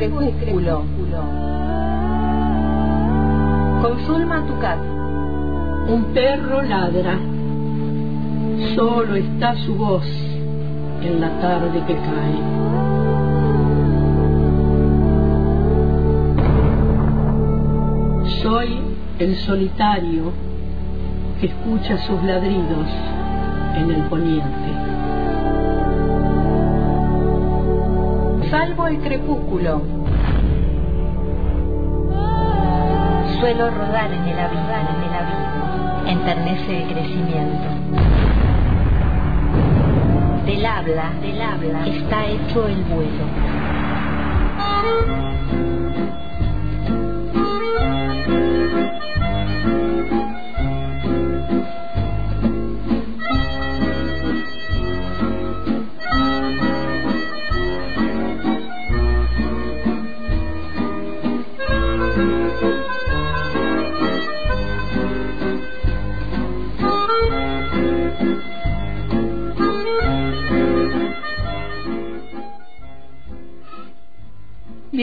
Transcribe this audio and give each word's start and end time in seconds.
crepúsculo. 0.00 0.82
Con 3.82 3.98
Zulma 4.06 4.46
Tucat. 4.46 4.78
Un 5.88 6.04
perro 6.14 6.62
ladra. 6.62 7.18
Solo 8.74 9.14
está 9.16 9.56
su 9.56 9.74
voz 9.74 10.06
en 11.02 11.20
la 11.20 11.28
tarde 11.40 11.82
que 11.86 11.94
cae. 11.94 12.38
Soy 18.42 18.80
el 19.18 19.36
solitario 19.36 20.32
que 21.40 21.46
escucha 21.46 21.98
sus 22.06 22.22
ladridos 22.22 22.88
en 23.76 23.90
el 23.90 24.02
poniente. 24.04 24.99
Salvo 28.70 28.86
el 28.86 28.98
crepúsculo. 29.00 29.82
Suelo 33.40 33.68
rodar 33.68 34.12
en 34.12 34.28
el 34.28 34.38
abismo, 34.38 34.70
en 34.70 35.02
el 35.02 35.14
abismo, 35.18 36.06
enternece 36.06 36.82
el 36.82 36.88
crecimiento. 36.88 37.68
Del 40.46 40.64
habla, 40.64 41.10
del 41.20 41.42
habla, 41.42 41.84
está 41.84 42.26
hecho 42.26 42.68
el 42.68 42.84
vuelo. 42.84 43.24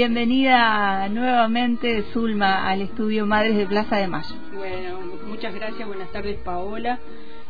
Bienvenida 0.08 1.10
nuevamente, 1.10 2.02
Zulma, 2.14 2.70
al 2.70 2.82
estudio 2.82 3.26
Madres 3.26 3.58
de 3.58 3.68
Plaza 3.68 3.98
de 3.98 4.08
Mayo. 4.08 4.36
Bueno, 4.56 5.00
muchas 5.28 5.54
gracias, 5.54 5.86
buenas 5.86 6.10
tardes, 6.14 6.38
Paola. 6.46 6.98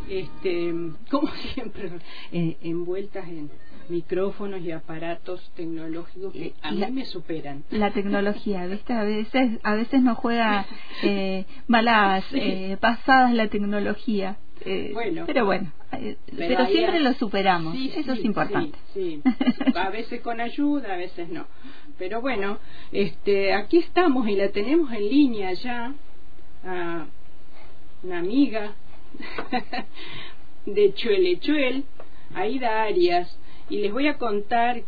Este, 0.10 0.74
como 1.12 1.28
siempre, 1.54 1.92
eh, 2.32 2.58
envueltas 2.64 3.28
en 3.28 3.52
micrófonos 3.90 4.62
y 4.62 4.72
aparatos 4.72 5.52
tecnológicos 5.56 6.34
que 6.34 6.56
a 6.64 6.72
mí 6.72 6.84
me 6.92 7.06
superan. 7.06 7.64
La 7.70 7.92
tecnología, 7.92 8.66
¿viste? 8.66 8.92
A 8.92 9.04
veces, 9.04 9.60
a 9.62 9.76
veces 9.76 10.02
nos 10.02 10.18
juega 10.18 10.66
eh, 11.04 11.46
malas 11.68 12.26
eh, 12.32 12.76
pasadas 12.82 13.36
la 13.36 13.50
tecnología. 13.50 14.38
Eh, 14.66 14.92
Bueno. 14.94 15.24
pero 15.26 15.46
bueno, 15.46 15.72
eh, 15.94 16.18
Pero 16.36 16.66
siempre 16.68 17.00
lo 17.00 17.14
superamos. 17.14 17.74
Sí, 17.76 17.92
Eso 17.96 18.14
sí, 18.14 18.20
es 18.20 18.26
importante. 18.26 18.78
Sí. 18.94 19.22
a 19.76 19.90
veces 19.90 20.22
con 20.22 20.42
ayuda, 20.42 20.94
a 20.94 20.98
veces 20.98 21.30
no. 21.30 21.46
Pero 21.98 22.20
bueno, 22.22 22.60
este, 22.92 23.54
aquí 23.54 23.78
estamos 23.78 24.28
y 24.28 24.36
la 24.36 24.50
tenemos 24.50 24.92
en 24.94 25.08
línea 25.10 25.54
ya 25.54 25.94
a 26.66 27.06
una 28.04 28.20
amiga 28.20 28.74
de 30.66 30.94
Chuelechuel, 30.94 31.86
Aida 32.36 32.84
Arias, 32.84 33.40
y 33.70 33.78
les 33.78 33.92
voy 33.94 34.08
a 34.08 34.18
contar 34.18 34.82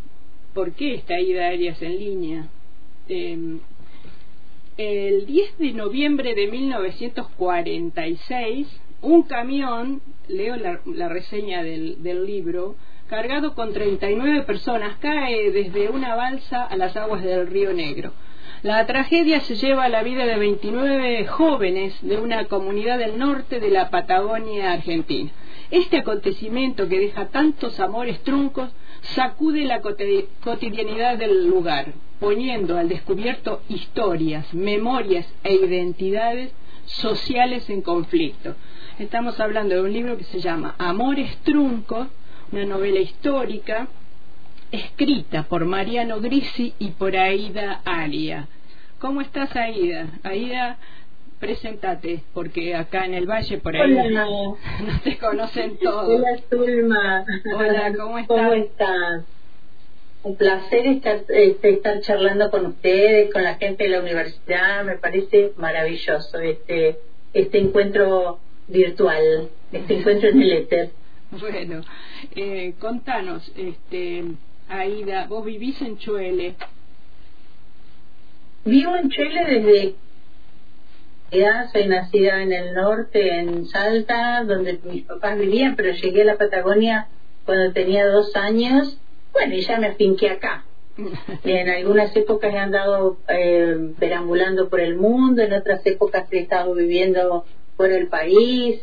por 0.53 0.73
qué 0.73 0.95
está 0.95 1.15
Aida 1.15 1.47
Arias 1.47 1.81
en 1.81 1.97
línea. 1.97 2.47
Eh, 3.07 3.57
el 4.77 5.25
10 5.25 5.57
de 5.57 5.71
noviembre 5.73 6.35
de 6.35 6.47
1946, 6.47 8.67
un 9.01 9.23
camión, 9.23 10.01
leo 10.27 10.55
la, 10.55 10.81
la 10.85 11.09
reseña 11.09 11.63
del, 11.63 12.03
del 12.03 12.25
libro, 12.25 12.75
cargado 13.07 13.55
con 13.55 13.73
39 13.73 14.43
personas, 14.43 14.97
cae 14.99 15.51
desde 15.51 15.89
una 15.89 16.15
balsa 16.15 16.63
a 16.63 16.75
las 16.77 16.95
aguas 16.95 17.23
del 17.23 17.47
río 17.47 17.73
Negro. 17.73 18.13
La 18.61 18.85
tragedia 18.85 19.39
se 19.39 19.55
lleva 19.55 19.87
la 19.87 20.03
vida 20.03 20.25
de 20.25 20.37
29 20.37 21.25
jóvenes 21.27 21.95
de 22.01 22.17
una 22.17 22.45
comunidad 22.45 22.99
del 22.99 23.17
norte 23.17 23.59
de 23.59 23.69
la 23.69 23.89
Patagonia 23.89 24.73
argentina. 24.73 25.31
Este 25.71 25.97
acontecimiento 25.97 26.89
que 26.89 26.99
deja 26.99 27.29
tantos 27.29 27.79
amores 27.79 28.21
truncos 28.21 28.69
sacude 29.01 29.63
la 29.63 29.81
cotidianidad 29.81 31.17
del 31.17 31.47
lugar, 31.47 31.93
poniendo 32.19 32.77
al 32.77 32.89
descubierto 32.89 33.61
historias, 33.69 34.53
memorias 34.53 35.25
e 35.43 35.53
identidades 35.53 36.51
sociales 36.85 37.69
en 37.69 37.81
conflicto. 37.81 38.55
Estamos 38.99 39.39
hablando 39.39 39.75
de 39.75 39.81
un 39.81 39.93
libro 39.93 40.17
que 40.17 40.25
se 40.25 40.41
llama 40.41 40.75
Amores 40.77 41.37
Truncos, 41.45 42.09
una 42.51 42.65
novela 42.65 42.99
histórica 42.99 43.87
escrita 44.73 45.43
por 45.43 45.63
Mariano 45.63 46.19
Grisi 46.19 46.73
y 46.79 46.89
por 46.89 47.15
Aida 47.15 47.79
Aria. 47.85 48.49
¿Cómo 48.99 49.21
estás, 49.21 49.55
Aida? 49.55 50.07
Aida, 50.23 50.77
presentate, 51.39 52.23
porque 52.33 52.75
acá 52.75 53.05
en 53.05 53.13
el 53.13 53.25
Valle 53.25 53.59
por 53.59 53.73
ahí 53.73 53.93
Hola. 53.93 54.25
no 54.85 54.99
te 55.01 55.17
conocen 55.17 55.77
todos. 55.81 56.19
Hola, 56.19 56.37
Zulma. 56.49 57.25
Hola, 57.55 57.93
¿cómo 57.97 58.17
estás? 58.17 58.37
¿Cómo 58.37 58.53
estás? 58.53 59.23
Un 60.23 60.35
placer 60.35 60.85
estar, 60.85 61.21
este, 61.29 61.69
estar 61.69 62.01
charlando 62.01 62.51
con 62.51 62.65
ustedes, 62.65 63.31
con 63.31 63.45
la 63.45 63.55
gente 63.55 63.85
de 63.85 63.91
la 63.91 64.01
universidad. 64.01 64.83
Me 64.83 64.97
parece 64.97 65.53
maravilloso 65.55 66.37
este, 66.39 66.99
este 67.31 67.59
encuentro 67.59 68.39
virtual, 68.69 69.49
este 69.71 69.99
encuentro 69.99 70.29
en 70.29 70.41
el 70.41 70.51
éter. 70.53 70.89
Bueno, 71.31 71.83
eh, 72.35 72.73
contanos, 72.79 73.51
este, 73.55 74.23
Aida, 74.67 75.27
vos 75.27 75.45
vivís 75.45 75.79
en 75.83 75.99
Chuele. 75.99 76.55
Vivo 78.65 78.95
en 78.95 79.09
Chile 79.11 79.45
desde 79.47 79.95
ya 81.31 81.67
soy 81.71 81.87
nacida 81.87 82.41
en 82.41 82.51
el 82.51 82.73
norte, 82.73 83.39
en 83.39 83.67
Salta, 83.67 84.43
donde 84.43 84.79
mis 84.83 85.05
papás 85.05 85.37
vivían, 85.37 85.75
pero 85.75 85.91
llegué 85.91 86.23
a 86.23 86.25
la 86.25 86.37
Patagonia 86.37 87.07
cuando 87.45 87.71
tenía 87.71 88.07
dos 88.07 88.35
años. 88.35 88.99
Bueno, 89.31 89.53
y 89.53 89.61
ya 89.61 89.77
me 89.77 89.87
afinqué 89.87 90.29
acá. 90.29 90.65
En 91.43 91.69
algunas 91.69 92.15
épocas 92.15 92.53
he 92.53 92.57
andado 92.57 93.17
eh, 93.27 93.93
perambulando 93.99 94.69
por 94.69 94.81
el 94.81 94.97
mundo, 94.97 95.41
en 95.43 95.53
otras 95.53 95.85
épocas 95.85 96.27
he 96.31 96.39
estado 96.39 96.73
viviendo 96.73 97.45
por 97.79 97.89
el 97.93 98.07
país. 98.07 98.81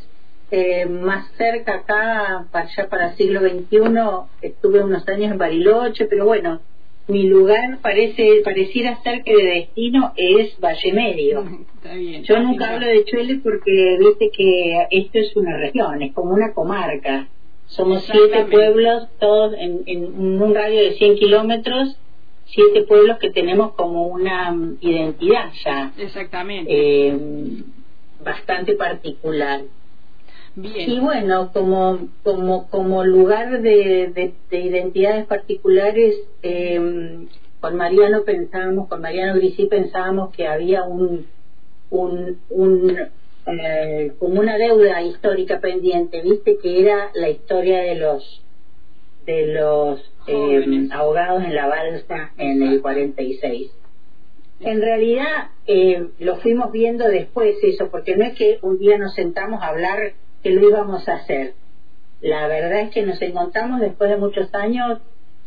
Eh, 0.51 0.87
más 0.87 1.29
cerca 1.37 1.75
acá, 1.75 2.47
para 2.51 2.65
allá 2.67 2.89
para 2.89 3.11
el 3.11 3.17
siglo 3.17 3.41
XXI, 3.41 3.79
estuve 4.41 4.81
unos 4.83 5.07
años 5.09 5.33
en 5.33 5.39
Bariloche, 5.39 6.07
pero 6.07 6.25
bueno, 6.25 6.61
mi 7.09 7.25
lugar 7.25 7.81
parece 7.83 8.41
pareciera 8.43 8.97
ser 9.03 9.23
que 9.25 9.37
de 9.37 9.45
destino 9.45 10.13
es 10.17 10.59
Valle 10.61 10.93
Medio. 10.93 11.45
Está 11.77 11.95
bien. 11.95 12.23
Yo 12.23 12.39
nunca 12.41 12.73
hablo 12.73 12.87
de 12.87 13.05
Chuele 13.05 13.41
porque 13.43 13.99
viste 13.99 14.31
que 14.31 14.87
esto 14.91 15.19
es 15.19 15.37
una 15.37 15.57
región, 15.59 16.01
es 16.01 16.15
como 16.15 16.33
una 16.33 16.55
comarca. 16.55 17.29
Somos 17.67 18.05
siete 18.11 18.45
pueblos, 18.45 19.09
todos 19.19 19.53
en, 19.59 19.83
en 19.87 20.41
un 20.41 20.55
radio 20.55 20.81
de 20.81 20.93
100 20.93 21.17
kilómetros, 21.17 21.99
siete 22.47 22.85
pueblos 22.85 23.19
que 23.19 23.31
tenemos 23.31 23.73
como 23.75 24.07
una 24.07 24.53
mm, 24.53 24.79
identidad 24.81 25.51
ya 25.65 25.93
Exactamente. 25.99 26.71
eh, 26.73 27.19
bastante 28.23 28.75
particular. 28.75 29.63
Bien. 30.55 30.91
Y 30.91 31.01
bueno, 31.01 31.51
como, 31.53 32.09
como, 32.23 32.69
como 32.69 33.05
lugar 33.05 33.61
de, 33.61 34.11
de, 34.15 34.33
de 34.51 34.59
identidades 34.59 35.27
particulares, 35.27 36.17
eh, 36.43 37.27
con 37.61 37.77
Mariano 37.77 38.23
pensábamos, 38.25 38.89
con 38.89 39.01
Mariano 39.01 39.35
Grisi 39.35 39.67
pensábamos 39.67 40.33
que 40.35 40.47
había 40.47 40.85
un, 40.85 41.27
un, 41.91 42.39
un 42.49 42.97
eh, 43.47 44.13
como 44.19 44.41
una 44.41 44.57
deuda 44.57 45.03
histórica 45.03 45.61
pendiente, 45.61 46.21
viste, 46.23 46.59
que 46.59 46.81
era 46.81 47.11
la 47.15 47.29
historia 47.29 47.81
de 47.81 47.95
los 47.97 48.43
de 49.25 49.47
los 49.49 50.01
eh, 50.29 50.89
ahogados 50.93 51.43
en 51.43 51.55
la 51.55 51.67
balsa 51.67 52.33
en 52.39 52.63
el 52.63 52.81
46. 52.81 53.71
En 54.61 54.81
realidad 54.81 55.51
eh, 55.67 56.09
lo 56.19 56.37
fuimos 56.37 56.73
viendo 56.73 57.07
después 57.09 57.57
eso, 57.63 57.89
porque 57.91 58.17
no 58.17 58.25
es 58.25 58.35
que 58.37 58.59
un 58.63 58.79
día 58.79 58.97
nos 58.97 59.15
sentamos 59.15 59.63
a 59.63 59.69
hablar 59.69 60.13
que 60.43 60.51
lo 60.51 60.67
íbamos 60.67 61.09
a 61.09 61.17
hacer. 61.17 61.55
La 62.21 62.47
verdad 62.49 62.81
es 62.81 62.91
que 62.91 63.03
nos 63.03 63.21
encontramos 63.21 63.81
después 63.81 64.11
de 64.11 64.17
muchos 64.17 64.55
años. 64.55 65.01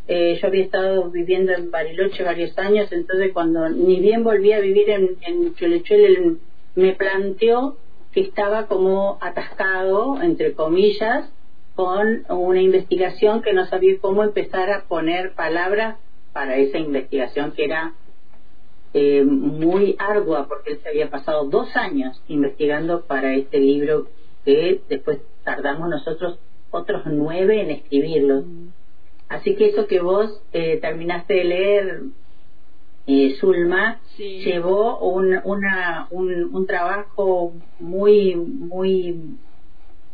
eh, 0.07 0.39
yo 0.41 0.47
había 0.47 0.63
estado 0.63 1.09
viviendo 1.11 1.53
en 1.53 1.69
Bariloche 1.69 2.23
varios 2.23 2.57
años, 2.57 2.91
entonces 2.91 3.31
cuando 3.31 3.69
ni 3.69 4.00
bien 4.00 4.23
volví 4.23 4.53
a 4.53 4.59
vivir 4.59 4.89
en, 4.89 5.17
en 5.21 6.39
me 6.75 6.94
planteó 6.94 7.77
que 8.12 8.21
estaba 8.21 8.65
como 8.65 9.17
atascado, 9.21 10.21
entre 10.21 10.53
comillas, 10.53 11.29
con 11.75 12.25
una 12.27 12.62
investigación 12.62 13.41
que 13.41 13.53
no 13.53 13.65
sabía 13.67 14.00
cómo 14.01 14.23
empezar 14.23 14.69
a 14.71 14.83
poner 14.83 15.33
palabras 15.33 15.97
para 16.33 16.57
esa 16.57 16.77
investigación 16.77 17.51
que 17.51 17.65
era 17.65 17.94
eh, 18.94 19.24
muy 19.24 19.95
ardua 20.00 20.47
porque 20.47 20.71
él 20.71 20.80
se 20.81 20.89
había 20.89 21.09
pasado 21.09 21.45
dos 21.45 21.75
años 21.75 22.21
investigando 22.27 23.01
para 23.06 23.36
este 23.36 23.59
libro 23.59 24.07
que 24.45 24.81
después 24.89 25.19
tardamos 25.44 25.89
nosotros 25.89 26.39
otros 26.71 27.03
nueve 27.06 27.62
en 27.62 27.71
escribirlo. 27.71 28.44
Así 29.27 29.56
que 29.56 29.68
eso 29.69 29.86
que 29.88 30.00
vos 30.00 30.41
eh, 30.53 30.77
terminaste 30.81 31.33
de 31.36 31.44
leer, 31.44 32.01
eh, 33.06 33.36
Zulma, 33.39 34.00
llevó 34.18 35.00
un, 35.00 35.39
una, 35.44 36.07
un, 36.12 36.56
un 36.56 36.68
trabajo 36.68 37.53
muy, 37.80 38.36
muy 38.36 39.38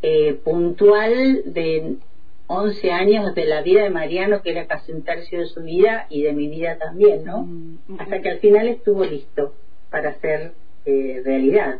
eh, 0.01 0.33
puntual 0.43 1.41
de 1.45 1.97
11 2.47 2.91
años 2.91 3.33
de 3.33 3.45
la 3.45 3.61
vida 3.61 3.83
de 3.83 3.89
Mariano, 3.89 4.41
que 4.41 4.51
era 4.51 4.67
casi 4.67 4.91
un 4.91 5.03
tercio 5.03 5.39
de 5.39 5.47
su 5.47 5.61
vida, 5.61 6.05
y 6.09 6.21
de 6.21 6.33
mi 6.33 6.47
vida 6.47 6.77
también, 6.77 7.25
¿no? 7.25 7.43
Mm, 7.43 7.77
Hasta 7.99 8.21
que 8.21 8.29
al 8.29 8.39
final 8.39 8.67
estuvo 8.67 9.03
listo 9.03 9.53
para 9.89 10.19
ser 10.19 10.53
eh, 10.85 11.21
realidad, 11.25 11.79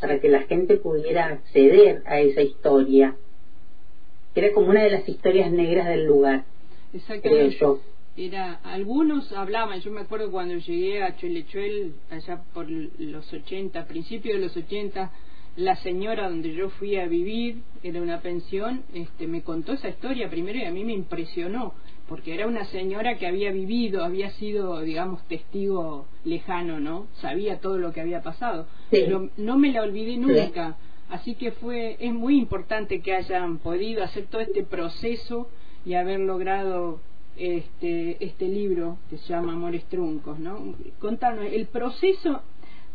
para 0.00 0.20
que 0.20 0.28
la 0.28 0.42
gente 0.42 0.76
pudiera 0.76 1.26
acceder 1.26 2.02
a 2.06 2.20
esa 2.20 2.42
historia. 2.42 3.16
Era 4.34 4.52
como 4.52 4.68
una 4.68 4.82
de 4.82 4.90
las 4.90 5.08
historias 5.08 5.50
negras 5.50 5.88
del 5.88 6.04
lugar, 6.06 6.44
creo 7.22 7.48
yo. 7.48 7.80
Era, 8.16 8.60
algunos 8.62 9.32
hablaban, 9.32 9.80
yo 9.80 9.90
me 9.90 10.02
acuerdo 10.02 10.30
cuando 10.30 10.54
llegué 10.56 11.02
a 11.02 11.16
Chuelechuel, 11.16 11.94
allá 12.10 12.42
por 12.52 12.70
los 12.70 13.32
80, 13.32 13.86
principios 13.86 14.36
de 14.36 14.46
los 14.46 14.56
80, 14.56 15.10
la 15.56 15.76
señora 15.76 16.28
donde 16.28 16.52
yo 16.52 16.68
fui 16.70 16.96
a 16.96 17.06
vivir, 17.06 17.62
era 17.82 18.02
una 18.02 18.20
pensión, 18.20 18.82
este, 18.92 19.26
me 19.26 19.42
contó 19.42 19.72
esa 19.72 19.88
historia 19.88 20.28
primero 20.28 20.58
y 20.58 20.64
a 20.64 20.72
mí 20.72 20.84
me 20.84 20.92
impresionó, 20.92 21.74
porque 22.08 22.34
era 22.34 22.46
una 22.46 22.64
señora 22.66 23.16
que 23.16 23.26
había 23.26 23.52
vivido, 23.52 24.04
había 24.04 24.30
sido, 24.32 24.80
digamos, 24.80 25.22
testigo 25.28 26.06
lejano, 26.24 26.80
¿no? 26.80 27.06
Sabía 27.20 27.60
todo 27.60 27.78
lo 27.78 27.92
que 27.92 28.00
había 28.00 28.22
pasado, 28.22 28.66
pero 28.90 29.30
no 29.36 29.56
me 29.56 29.70
la 29.70 29.82
olvidé 29.82 30.16
nunca. 30.16 30.76
Así 31.08 31.34
que 31.34 31.52
fue, 31.52 31.96
es 32.00 32.12
muy 32.12 32.38
importante 32.38 33.00
que 33.00 33.14
hayan 33.14 33.58
podido 33.58 34.02
hacer 34.02 34.26
todo 34.26 34.40
este 34.40 34.64
proceso 34.64 35.48
y 35.84 35.94
haber 35.94 36.20
logrado 36.20 36.98
este, 37.36 38.24
este 38.24 38.48
libro 38.48 38.98
que 39.10 39.18
se 39.18 39.32
llama 39.32 39.52
Amores 39.52 39.84
Truncos, 39.86 40.38
¿no? 40.38 40.74
Contanos, 40.98 41.46
el 41.52 41.66
proceso 41.66 42.42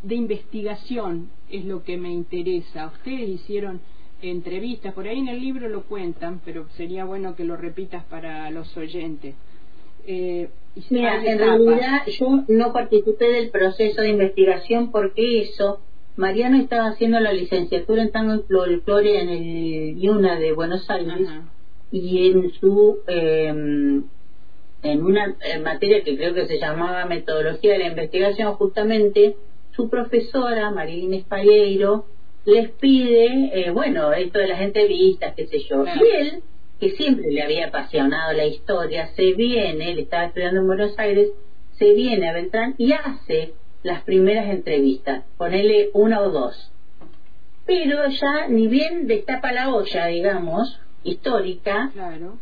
de 0.03 0.15
investigación 0.15 1.29
es 1.49 1.65
lo 1.65 1.83
que 1.83 1.97
me 1.97 2.11
interesa. 2.11 2.87
Ustedes 2.87 3.29
hicieron 3.29 3.81
entrevistas, 4.21 4.93
por 4.93 5.07
ahí 5.07 5.19
en 5.19 5.29
el 5.29 5.39
libro 5.39 5.69
lo 5.69 5.83
cuentan, 5.83 6.41
pero 6.43 6.67
sería 6.75 7.05
bueno 7.05 7.35
que 7.35 7.43
lo 7.43 7.55
repitas 7.55 8.03
para 8.05 8.49
los 8.51 8.75
oyentes. 8.77 9.35
Eh, 10.05 10.49
Mira, 10.89 11.23
en 11.23 11.39
realidad 11.39 12.05
yo 12.07 12.43
no 12.47 12.71
participé 12.71 13.25
del 13.25 13.49
proceso 13.49 14.01
de 14.01 14.09
investigación 14.09 14.91
porque 14.91 15.41
eso, 15.41 15.81
Mariano 16.15 16.57
estaba 16.57 16.89
haciendo 16.89 17.19
la 17.19 17.33
licenciatura 17.33 18.03
en 18.03 18.11
tango 18.11 18.35
y 18.35 18.39
folclore 18.47 19.21
en 19.21 19.29
el 19.29 20.03
IUNA 20.03 20.39
de 20.39 20.53
Buenos 20.53 20.89
Aires 20.89 21.15
y 21.91 22.29
en 22.29 22.51
su 22.53 22.99
eh, 23.07 24.01
en 24.81 25.03
una 25.03 25.35
materia 25.63 26.03
que 26.03 26.15
creo 26.15 26.33
que 26.33 26.47
se 26.47 26.59
llamaba 26.59 27.05
metodología 27.05 27.73
de 27.73 27.79
la 27.79 27.87
investigación 27.87 28.53
justamente 28.53 29.35
su 29.79 29.89
profesora, 29.89 30.71
Marilyn 30.71 31.13
Espagueiro, 31.13 32.07
les 32.43 32.69
pide, 32.69 33.49
eh, 33.53 33.71
bueno, 33.71 34.11
esto 34.11 34.39
de 34.39 34.47
las 34.47 34.59
entrevistas, 34.59 35.33
qué 35.37 35.47
sé 35.47 35.59
yo. 35.69 35.85
Y 35.85 36.17
él, 36.17 36.43
que 36.81 36.89
siempre 36.97 37.31
le 37.31 37.41
había 37.41 37.67
apasionado 37.67 38.33
la 38.33 38.45
historia, 38.45 39.07
se 39.15 39.31
viene, 39.35 39.91
él 39.91 39.99
estaba 39.99 40.25
estudiando 40.25 40.59
en 40.59 40.67
Buenos 40.67 40.99
Aires, 40.99 41.29
se 41.77 41.93
viene 41.93 42.27
a 42.27 42.33
Beltrán 42.33 42.75
y 42.77 42.91
hace 42.91 43.53
las 43.81 44.03
primeras 44.03 44.49
entrevistas, 44.49 45.23
ponele 45.37 45.91
una 45.93 46.23
o 46.23 46.29
dos. 46.29 46.73
Pero 47.65 48.05
ya 48.09 48.49
ni 48.49 48.67
bien 48.67 49.07
destapa 49.07 49.53
la 49.53 49.73
olla, 49.73 50.07
digamos, 50.07 50.77
histórica, 51.03 51.91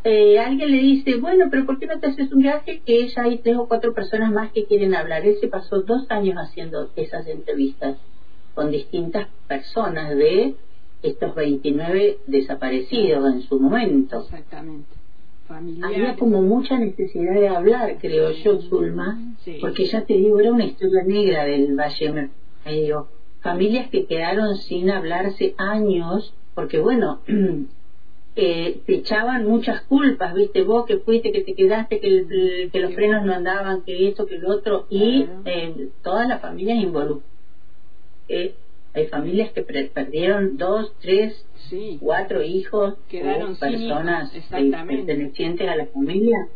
eh, 0.04 0.40
alguien 0.40 0.72
le 0.72 0.78
dice, 0.78 1.16
bueno, 1.18 1.46
pero 1.50 1.66
¿por 1.66 1.80
qué 1.80 1.86
no 1.86 2.00
te 2.00 2.08
haces 2.08 2.32
un 2.32 2.40
viaje 2.40 2.82
que 2.86 3.08
ya 3.08 3.24
hay 3.24 3.38
tres 3.38 3.56
o 3.58 3.68
cuatro 3.68 3.94
personas 3.94 4.32
más 4.32 4.52
que 4.52 4.66
quieren 4.66 4.96
hablar? 4.96 5.26
Él 5.26 5.38
se 5.40 5.48
pasó 5.48 5.82
dos 5.82 6.10
años 6.10 6.38
haciendo 6.38 6.90
esas 6.96 7.28
entrevistas 7.28 7.98
con 8.56 8.72
distintas 8.72 9.28
personas 9.48 10.16
de 10.16 10.56
estos 11.04 11.36
29 11.36 12.20
desaparecidos 12.26 13.34
en 13.34 13.42
su 13.42 13.60
momento. 13.60 14.22
Exactamente. 14.22 14.98
Había 15.82 16.18
como 16.18 16.42
mucha 16.42 16.78
necesidad 16.78 17.36
de 17.36 17.48
hablar, 17.48 17.98
creo 18.02 18.32
yo, 18.32 18.62
Zulma, 18.64 19.18
porque 19.62 19.86
ya 19.86 20.04
te 20.04 20.16
digo, 20.16 20.40
era 20.40 20.52
una 20.52 20.66
historia 20.66 21.04
negra 21.04 21.46
del 21.46 21.74
Valle 21.76 22.30
Medio. 22.66 23.08
Familias 23.42 23.90
que 23.90 24.06
quedaron 24.08 24.58
sin 24.58 24.90
hablarse 24.90 25.56
años, 25.58 26.34
porque 26.54 26.80
bueno, 26.80 27.22
eh, 28.38 28.82
te 28.86 28.96
echaban 28.96 29.46
muchas 29.46 29.82
culpas, 29.82 30.34
viste, 30.34 30.62
vos 30.62 30.86
que 30.86 30.98
fuiste, 30.98 31.32
que 31.32 31.42
te 31.42 31.56
quedaste, 31.56 32.00
que, 32.00 32.70
que 32.72 32.80
los 32.80 32.94
frenos 32.94 33.26
no 33.26 33.34
andaban, 33.34 33.82
que 33.82 34.08
esto, 34.08 34.26
que 34.26 34.38
lo 34.38 34.52
otro, 34.52 34.86
y 34.90 35.26
eh, 35.46 35.90
todas 36.04 36.28
las 36.28 36.40
familias 36.40 36.78
involucradas. 36.78 37.26
Eh, 38.30 38.54
hay 38.94 39.08
familias 39.08 39.52
que 39.52 39.62
perdieron 39.62 40.58
dos, 40.58 40.92
tres, 41.00 41.46
cuatro 42.00 42.42
hijos, 42.42 42.96
quedaron 43.10 43.54
o 43.54 43.60
personas 43.60 44.34
eh, 44.34 44.72
pertenecientes 44.88 45.68
a 45.68 45.76
la 45.76 45.86
familia. 45.88 46.48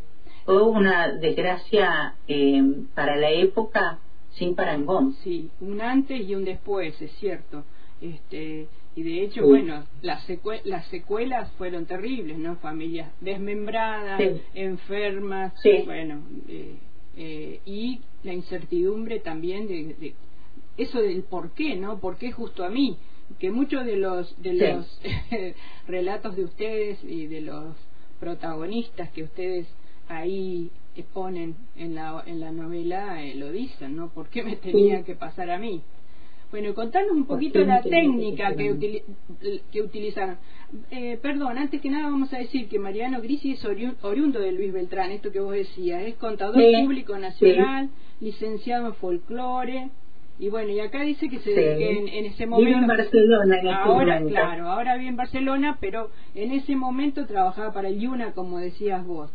Fue 0.46 0.64
una 0.64 1.12
desgracia 1.14 2.16
eh, 2.28 2.64
para 2.96 3.16
la 3.16 3.30
época 3.30 4.00
sin 4.32 4.56
parangón. 4.56 5.14
Sí, 5.24 5.52
un 5.60 5.82
antes 5.82 6.28
y 6.28 6.34
un 6.34 6.44
después, 6.44 7.00
es 7.00 7.12
cierto. 7.20 7.64
Este, 8.02 8.68
y 8.96 9.04
de 9.04 9.24
hecho, 9.24 9.46
bueno, 9.46 9.86
las, 10.02 10.28
las 10.66 10.88
secuelas 10.88 11.52
fueron 11.58 11.86
terribles, 11.86 12.38
¿no? 12.38 12.58
Familias 12.58 13.10
desmembradas, 13.22 14.22
enfermas, 14.54 15.54
bueno, 15.86 16.24
eh, 16.50 16.76
eh, 17.16 17.60
y 17.66 18.02
la 18.24 18.34
incertidumbre 18.34 19.20
también 19.20 19.68
de, 19.68 20.14
eso 20.78 21.02
del 21.02 21.24
por 21.24 21.52
qué, 21.52 21.76
¿no? 21.76 22.00
¿Por 22.00 22.18
qué 22.18 22.32
justo 22.32 22.66
a 22.66 22.70
mí? 22.70 22.98
Que 23.40 23.50
muchos 23.50 23.86
de 23.86 23.96
los, 23.96 24.42
de 24.42 24.54
los 24.54 25.02
relatos 25.88 26.36
de 26.36 26.44
ustedes 26.44 27.02
y 27.04 27.28
de 27.28 27.42
los 27.42 27.76
protagonistas 28.20 29.10
que 29.12 29.24
ustedes 29.24 29.68
ahí 30.10 30.70
ponen 31.14 31.56
en 31.78 31.96
la, 31.96 32.24
en 32.26 32.40
la 32.40 32.52
novela 32.52 33.24
eh, 33.24 33.36
lo 33.36 33.52
dicen, 33.52 33.96
¿no? 33.96 34.10
¿Por 34.10 34.28
qué 34.28 34.44
me 34.44 34.58
tenía 34.58 35.04
que 35.04 35.16
pasar 35.16 35.50
a 35.50 35.58
mí? 35.58 35.82
Bueno, 36.52 36.74
contanos 36.74 37.12
un 37.12 37.26
poquito 37.26 37.60
la 37.60 37.82
técnica 37.82 38.54
que, 38.56 39.04
que 39.72 39.82
utilizaron. 39.82 40.38
Eh, 40.90 41.18
perdón, 41.22 41.58
antes 41.58 41.82
que 41.82 41.90
nada 41.90 42.10
vamos 42.10 42.34
a 42.34 42.38
decir 42.38 42.68
que 42.68 42.78
Mariano 42.78 43.22
Grisi 43.22 43.54
es 43.54 43.66
oriundo 43.66 44.40
de 44.40 44.52
Luis 44.52 44.72
Beltrán, 44.72 45.12
esto 45.12 45.32
que 45.32 45.40
vos 45.40 45.54
decías, 45.54 46.04
es 46.04 46.16
contador 46.16 46.62
público 46.84 47.18
nacional, 47.18 47.90
licenciado 48.20 48.88
en 48.88 48.94
folclore, 48.96 49.90
y 50.40 50.50
bueno, 50.50 50.72
y 50.72 50.80
acá 50.80 51.04
dice 51.04 51.30
que, 51.30 51.40
se, 51.40 51.54
en, 51.54 52.26
ese 52.26 52.48
momento... 52.48 52.68
Vive 52.68 52.82
en 52.82 52.88
Barcelona 52.88 53.60
en 53.60 53.68
este 53.68 53.70
Ahora, 53.70 54.22
claro, 54.26 54.70
ahora 54.70 54.96
vive 54.96 55.10
en 55.10 55.16
Barcelona, 55.16 55.78
pero 55.80 56.10
en 56.34 56.52
ese 56.52 56.76
momento 56.76 57.28
trabajaba 57.28 57.72
para 57.74 57.90
el 57.90 58.00
Yuna, 58.00 58.32
como 58.32 58.58
decías 58.58 59.06
vos. 59.06 59.32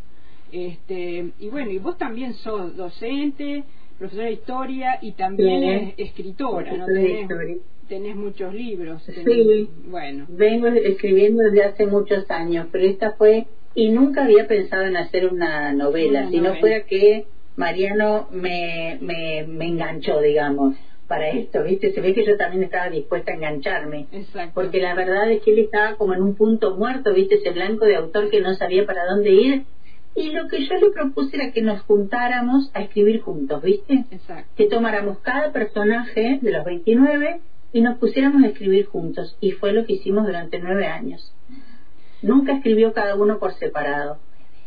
Este, 0.50 1.32
y 1.38 1.48
bueno, 1.48 1.70
y 1.70 1.78
vos 1.78 1.96
también 1.96 2.34
sos 2.34 2.76
docente, 2.76 3.62
profesora 3.98 4.26
de 4.26 4.32
historia 4.32 4.98
y 5.00 5.12
también 5.12 5.62
es 5.64 5.94
escritora, 5.96 6.72
¿no? 6.72 6.86
Tenés, 7.88 8.16
muchos 8.16 8.52
libros. 8.52 9.00
sí, 9.04 9.70
bueno. 9.86 10.26
Vengo 10.28 10.66
escribiendo 10.66 11.44
desde 11.44 11.62
hace 11.62 11.86
muchos 11.86 12.28
años, 12.32 12.66
pero 12.72 12.84
esta 12.84 13.12
fue, 13.12 13.46
y 13.76 13.90
nunca 13.90 14.24
había 14.24 14.48
pensado 14.48 14.82
en 14.86 14.96
hacer 14.96 15.28
una 15.28 15.72
novela, 15.72 16.28
si 16.28 16.40
no 16.40 16.56
fuera 16.56 16.80
que 16.80 17.26
Mariano 17.54 18.26
me, 18.32 18.98
me, 19.00 19.44
me 19.46 19.66
enganchó, 19.66 20.20
digamos 20.20 20.74
para 21.06 21.28
esto, 21.28 21.62
¿viste? 21.62 21.92
Se 21.92 22.00
ve 22.00 22.12
que 22.14 22.24
yo 22.24 22.36
también 22.36 22.64
estaba 22.64 22.90
dispuesta 22.90 23.30
a 23.30 23.34
engancharme. 23.34 24.06
Exacto. 24.12 24.52
Porque 24.54 24.80
la 24.80 24.94
verdad 24.94 25.30
es 25.30 25.42
que 25.42 25.52
él 25.52 25.60
estaba 25.60 25.94
como 25.96 26.14
en 26.14 26.22
un 26.22 26.34
punto 26.34 26.74
muerto, 26.76 27.14
¿viste? 27.14 27.36
Ese 27.36 27.50
blanco 27.50 27.84
de 27.84 27.96
autor 27.96 28.28
que 28.30 28.40
no 28.40 28.54
sabía 28.54 28.86
para 28.86 29.06
dónde 29.06 29.30
ir 29.30 29.66
y 30.16 30.32
lo 30.32 30.48
que 30.48 30.66
yo 30.66 30.74
le 30.76 30.90
propuse 30.90 31.36
era 31.36 31.52
que 31.52 31.60
nos 31.60 31.82
juntáramos 31.82 32.70
a 32.72 32.80
escribir 32.80 33.20
juntos, 33.20 33.62
¿viste? 33.62 34.04
Exacto. 34.10 34.50
Que 34.56 34.66
tomáramos 34.66 35.18
cada 35.18 35.52
personaje 35.52 36.38
de 36.40 36.50
los 36.50 36.64
29 36.64 37.40
y 37.72 37.80
nos 37.82 37.98
pusiéramos 37.98 38.42
a 38.42 38.48
escribir 38.48 38.86
juntos. 38.86 39.36
Y 39.40 39.52
fue 39.52 39.72
lo 39.72 39.84
que 39.84 39.94
hicimos 39.94 40.26
durante 40.26 40.58
nueve 40.58 40.86
años. 40.86 41.32
Nunca 42.22 42.54
escribió 42.54 42.94
cada 42.94 43.14
uno 43.14 43.38
por 43.38 43.52
separado. 43.54 44.18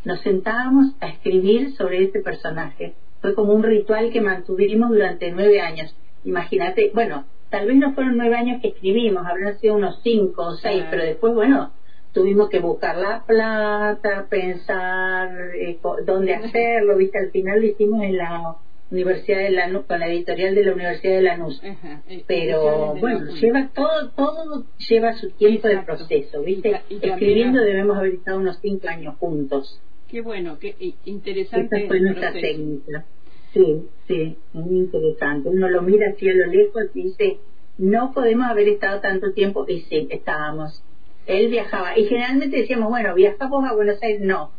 Nos 0.04 0.20
sentábamos 0.20 0.94
a 1.00 1.08
escribir 1.08 1.74
sobre 1.74 2.04
este 2.04 2.20
personaje. 2.20 2.94
Fue 3.20 3.34
como 3.34 3.52
un 3.52 3.64
ritual 3.64 4.10
que 4.12 4.20
mantuvimos 4.20 4.90
durante 4.90 5.32
nueve 5.32 5.60
años. 5.60 5.94
Imagínate, 6.24 6.92
bueno, 6.94 7.24
tal 7.50 7.66
vez 7.66 7.76
no 7.76 7.92
fueron 7.92 8.16
nueve 8.16 8.36
años 8.36 8.62
que 8.62 8.68
escribimos, 8.68 9.26
habrán 9.26 9.58
sido 9.58 9.74
unos 9.74 10.00
cinco 10.02 10.46
o 10.46 10.56
seis, 10.56 10.84
pero 10.90 11.02
después, 11.02 11.34
bueno, 11.34 11.72
tuvimos 12.12 12.48
que 12.48 12.58
buscar 12.60 12.96
la 12.96 13.24
plata, 13.26 14.26
pensar 14.28 15.30
eh, 15.54 15.78
dónde 16.04 16.34
hacerlo, 16.34 16.96
viste, 16.96 17.18
al 17.18 17.30
final 17.30 17.60
lo 17.60 17.66
hicimos 17.66 18.02
en 18.02 18.16
la 18.16 18.56
Universidad 18.90 19.38
de 19.38 19.50
Lanús, 19.50 19.84
con 19.86 20.00
la 20.00 20.08
editorial 20.08 20.54
de 20.54 20.64
la 20.64 20.72
Universidad 20.74 21.14
de 21.14 21.22
Lanús. 21.22 21.62
Ajá, 21.62 22.02
Pero 22.26 22.94
bueno, 22.96 23.32
lleva 23.36 23.68
todo, 23.72 24.10
todo 24.16 24.64
lleva 24.88 25.12
su 25.14 25.30
tiempo 25.30 25.68
Exacto. 25.68 25.92
de 25.92 25.96
proceso, 25.98 26.42
¿viste? 26.42 26.80
y 26.88 26.96
Escribiendo 27.06 27.60
debemos 27.62 27.96
haber 27.96 28.14
estado 28.14 28.38
unos 28.38 28.58
cinco 28.60 28.88
años 28.88 29.14
juntos. 29.18 29.80
Qué 30.08 30.22
bueno, 30.22 30.58
qué 30.58 30.74
interesante. 31.04 31.78
Esa 31.78 31.86
fue 31.86 32.00
nuestra 32.00 32.32
proceso. 32.32 32.46
técnica. 32.56 33.04
Sí, 33.52 33.82
sí, 34.08 34.36
muy 34.52 34.78
interesante. 34.78 35.48
Uno 35.48 35.68
lo 35.68 35.82
mira 35.82 36.08
así 36.10 36.28
a 36.28 36.34
lo 36.34 36.46
lejos 36.46 36.82
y 36.94 37.02
dice, 37.04 37.38
no 37.78 38.12
podemos 38.12 38.46
haber 38.48 38.68
estado 38.68 39.00
tanto 39.00 39.32
tiempo. 39.32 39.66
Y 39.68 39.82
sí, 39.82 40.08
estábamos. 40.10 40.82
Él 41.26 41.48
viajaba. 41.48 41.98
Y 41.98 42.04
generalmente 42.06 42.56
decíamos, 42.58 42.88
bueno, 42.88 43.14
¿viajamos 43.14 43.64
a 43.64 43.72
Buenos 43.74 44.02
Aires? 44.02 44.20
No. 44.20 44.50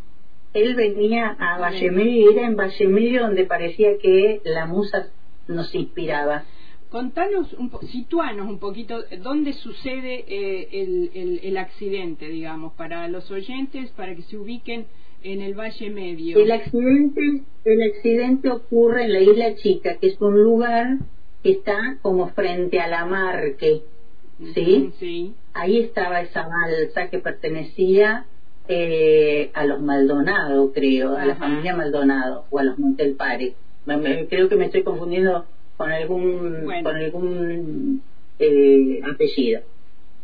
Él 0.53 0.75
venía 0.75 1.35
a 1.39 1.57
Valle 1.59 1.91
Medio 1.91 2.31
y 2.31 2.37
era 2.37 2.45
en 2.45 2.55
Valle 2.57 2.87
Medio 2.87 3.21
donde 3.21 3.45
parecía 3.45 3.97
que 3.97 4.41
la 4.43 4.65
musa 4.65 5.09
nos 5.47 5.73
inspiraba. 5.75 6.43
Contanos, 6.89 7.53
un 7.53 7.69
po- 7.69 7.81
situanos 7.83 8.49
un 8.49 8.59
poquito 8.59 9.01
dónde 9.21 9.53
sucede 9.53 10.25
eh, 10.27 10.67
el, 10.73 11.11
el, 11.13 11.39
el 11.43 11.57
accidente, 11.57 12.27
digamos, 12.27 12.73
para 12.73 13.07
los 13.07 13.31
oyentes, 13.31 13.91
para 13.91 14.13
que 14.13 14.23
se 14.23 14.37
ubiquen 14.37 14.87
en 15.23 15.41
el 15.41 15.53
Valle 15.53 15.89
Medio. 15.89 16.37
El 16.37 16.51
accidente, 16.51 17.21
el 17.63 17.81
accidente 17.83 18.49
ocurre 18.49 19.05
en 19.05 19.13
la 19.13 19.21
Isla 19.21 19.55
Chica, 19.55 19.97
que 19.99 20.07
es 20.07 20.19
un 20.19 20.41
lugar 20.43 20.97
que 21.43 21.51
está 21.51 21.97
como 22.01 22.27
frente 22.29 22.79
a 22.81 22.87
la 22.87 23.05
Marque. 23.05 23.83
¿sí? 24.53 24.91
Sí. 24.99 25.33
Ahí 25.53 25.79
estaba 25.79 26.22
esa 26.22 26.48
balsa 26.48 27.10
que 27.10 27.20
pertenecía 27.20 28.25
eh, 28.67 29.50
a 29.53 29.65
los 29.65 29.81
Maldonado, 29.81 30.72
creo, 30.72 31.15
a 31.17 31.25
la 31.25 31.36
familia 31.36 31.75
Maldonado 31.75 32.46
o 32.50 32.60
a 32.60 32.63
los 32.63 32.77
Montelpare. 32.77 33.53
Me- 33.86 33.98
me- 33.98 34.27
creo 34.27 34.48
que 34.48 34.55
me 34.55 34.65
estoy 34.65 34.84
confundiendo 34.84 35.46
con 35.77 35.89
algún 35.91 36.63
Bueno. 36.65 36.84
con 36.84 36.96
algún 36.96 38.01
eh, 38.39 39.01
apellido. 39.03 39.62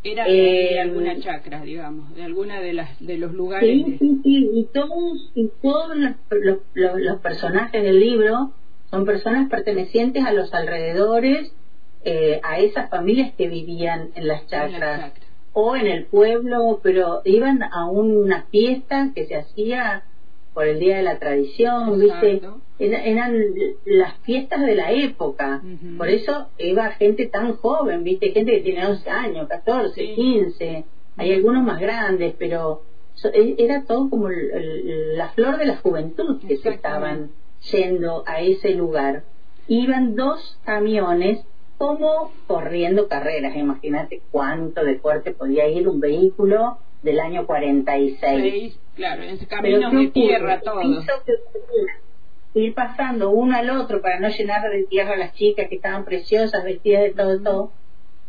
Era 0.04 0.28
Eh, 0.28 0.70
de 0.74 0.80
alguna 0.80 1.20
chacra, 1.20 1.62
digamos, 1.64 2.14
de 2.16 2.24
alguna 2.24 2.62
de 2.62 2.74
las 2.74 3.00
de 3.06 3.18
los 3.18 3.34
lugares. 3.34 3.70
Sí, 3.70 3.98
sí, 4.00 4.20
sí, 4.24 4.50
y 4.54 4.64
todos, 4.72 5.32
y 5.34 5.50
todos 5.62 5.98
los, 5.98 6.12
los- 6.30 6.60
los- 6.74 7.00
los 7.02 7.20
personajes 7.20 7.84
del 7.84 8.00
libro 8.00 8.52
son 8.90 9.04
personas 9.06 9.50
pertenecientes 9.50 10.24
a 10.24 10.32
los 10.32 10.54
alrededores, 10.54 11.52
eh, 12.10 12.40
a 12.42 12.58
esas 12.60 12.90
familias 12.90 13.34
que 13.38 13.48
vivían 13.48 14.12
en 14.16 14.28
las 14.28 14.48
chacras 14.48 15.00
o 15.54 15.76
en 15.76 15.88
el 15.88 16.06
pueblo, 16.06 16.80
pero 16.82 17.22
iban 17.26 17.64
a 17.64 17.86
una 17.86 18.44
fiesta 18.44 19.12
que 19.14 19.26
se 19.26 19.36
hacía 19.36 20.04
por 20.54 20.66
el 20.66 20.80
Día 20.80 20.96
de 20.98 21.04
la 21.04 21.18
Tradición, 21.20 22.00
¿viste? 22.00 22.40
Era- 22.80 23.04
eran 23.04 23.34
las 23.86 24.14
fiestas 24.20 24.62
de 24.66 24.76
la 24.76 24.92
época, 24.92 25.62
por 25.98 26.08
eso 26.10 26.48
iba 26.60 26.92
gente 26.92 27.26
tan 27.28 27.58
joven, 27.58 28.04
¿viste? 28.04 28.32
Gente 28.32 28.52
que 28.54 28.62
tiene 28.62 28.86
11 28.86 29.10
años, 29.10 29.48
14, 29.50 30.00
Sí. 30.02 30.16
15, 30.16 30.86
hay 31.18 31.34
algunos 31.34 31.64
más 31.64 31.80
grandes, 31.82 32.36
pero 32.40 32.84
so- 33.16 33.30
e- 33.34 33.56
era 33.58 33.84
todo 33.84 34.10
como 34.10 34.30
el- 34.30 34.52
el- 34.52 35.18
la 35.18 35.28
flor 35.30 35.58
de 35.58 35.66
la 35.66 35.76
juventud 35.78 36.40
que 36.40 36.56
se 36.58 36.70
estaban 36.70 37.32
yendo 37.72 38.24
a 38.26 38.40
ese 38.40 38.70
lugar. 38.76 39.24
Iban 39.68 40.16
dos 40.16 40.58
camiones 40.64 41.44
como 41.78 42.32
corriendo 42.48 43.08
carreras. 43.08 43.56
Imagínate 43.56 44.22
cuánto 44.32 44.84
de 44.84 45.00
fuerte 45.00 45.32
podía 45.32 45.68
ir 45.68 45.88
un 45.88 46.00
vehículo 46.00 46.78
del 47.04 47.20
año 47.20 47.46
46. 47.46 48.18
Seis, 48.20 48.80
claro, 48.96 49.24
en 49.24 49.38
caminos 49.46 49.92
¿qué 49.92 49.98
de 49.98 50.08
tierra 50.08 50.62
todo. 50.62 50.82
Ir 52.54 52.74
pasando 52.74 53.30
uno 53.30 53.56
al 53.56 53.70
otro 53.70 54.02
para 54.02 54.20
no 54.20 54.30
llenar 54.30 54.70
de 54.70 54.86
tierra 54.86 55.14
a 55.14 55.18
las 55.18 55.34
chicas 55.34 55.68
que 55.70 55.76
estaban 55.76 56.06
preciosas, 56.06 56.64
vestidas 56.64 57.04
de 57.04 57.12
todo, 57.12 57.40
todo. 57.42 57.72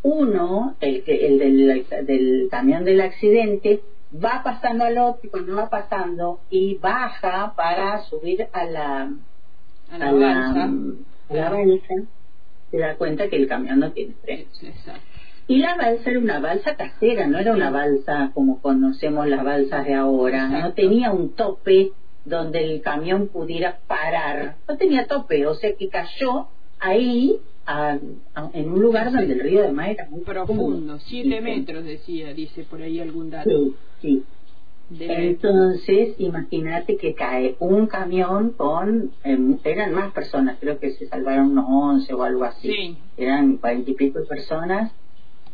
Uno, 0.03 0.77
el, 0.81 1.03
que, 1.03 1.27
el 1.27 1.39
del, 1.39 1.87
del 2.07 2.49
camión 2.51 2.85
del 2.85 3.01
accidente, 3.01 3.81
va 4.13 4.43
pasando 4.45 4.85
al 4.85 4.99
otro 4.99 5.21
y 5.25 5.29
cuando 5.29 5.57
va 5.57 5.71
pasando 5.71 6.41
y 6.51 6.77
baja 6.77 7.55
para 7.57 8.03
subir 8.05 8.47
a 8.53 8.65
la, 8.65 9.13
A 9.91 9.99
la 9.99 10.09
a 10.09 10.13
la, 10.13 10.45
a 11.31 11.35
la 11.35 11.51
se 12.71 12.79
da 12.79 12.97
cuenta 12.97 13.29
que 13.29 13.37
el 13.37 13.47
camión 13.47 13.81
no 13.81 13.93
tiene 13.93 14.15
freno. 14.23 14.45
Exacto. 14.63 15.01
Y 15.47 15.59
la 15.61 15.77
balsa 15.77 16.11
era 16.11 16.19
una 16.19 16.39
balsa 16.41 16.77
casera, 16.77 17.27
no 17.27 17.39
era 17.39 17.53
una 17.53 17.71
balsa 17.71 18.31
como 18.35 18.61
conocemos 18.61 19.27
las 19.27 19.43
balsas 19.43 19.87
de 19.87 19.95
ahora. 19.95 20.49
No 20.49 20.73
tenía 20.75 21.11
un 21.11 21.35
tope 21.35 21.93
donde 22.25 22.63
el 22.63 22.83
camión 22.83 23.29
pudiera 23.29 23.79
parar. 23.87 24.57
No 24.69 24.77
tenía 24.77 25.07
tope, 25.07 25.47
o 25.47 25.55
sea 25.55 25.75
que 25.75 25.89
cayó 25.89 26.49
ahí 26.79 27.37
a- 27.65 27.97
a- 28.35 28.51
en 28.53 28.71
un 28.71 28.81
lugar 28.83 29.11
donde 29.11 29.33
el 29.33 29.41
río 29.41 29.63
de 29.63 29.73
Mar 29.73 29.91
era 29.91 30.07
muy 30.11 30.21
Profundo, 30.21 30.99
siete 31.01 31.37
Sí, 31.37 31.43
metros 31.43 31.85
decía, 31.85 32.35
dice 32.35 32.65
por 32.65 32.83
ahí 32.83 33.01
algún 33.01 33.31
dato. 33.31 33.49
Sí, 33.49 33.75
sí. 34.03 34.23
Entonces, 34.91 36.15
imagínate 36.19 36.97
que 36.97 37.15
cae 37.15 37.57
un 37.59 37.87
camión 37.87 38.51
con, 38.51 39.11
em, 39.23 39.59
eran 39.65 39.93
más 39.93 40.13
personas, 40.13 40.59
creo 40.61 40.79
que 40.79 40.93
se 40.93 41.07
salvaron 41.07 41.53
unos 41.53 41.67
11 41.69 42.15
o 42.15 42.23
algo 42.23 42.45
así. 42.45 42.69
Sí. 42.69 42.99
Eran 43.17 43.59
cuarenta 43.59 43.91
y 43.91 43.95
pico 43.95 44.21
de 44.21 44.27
personas. 44.27 44.93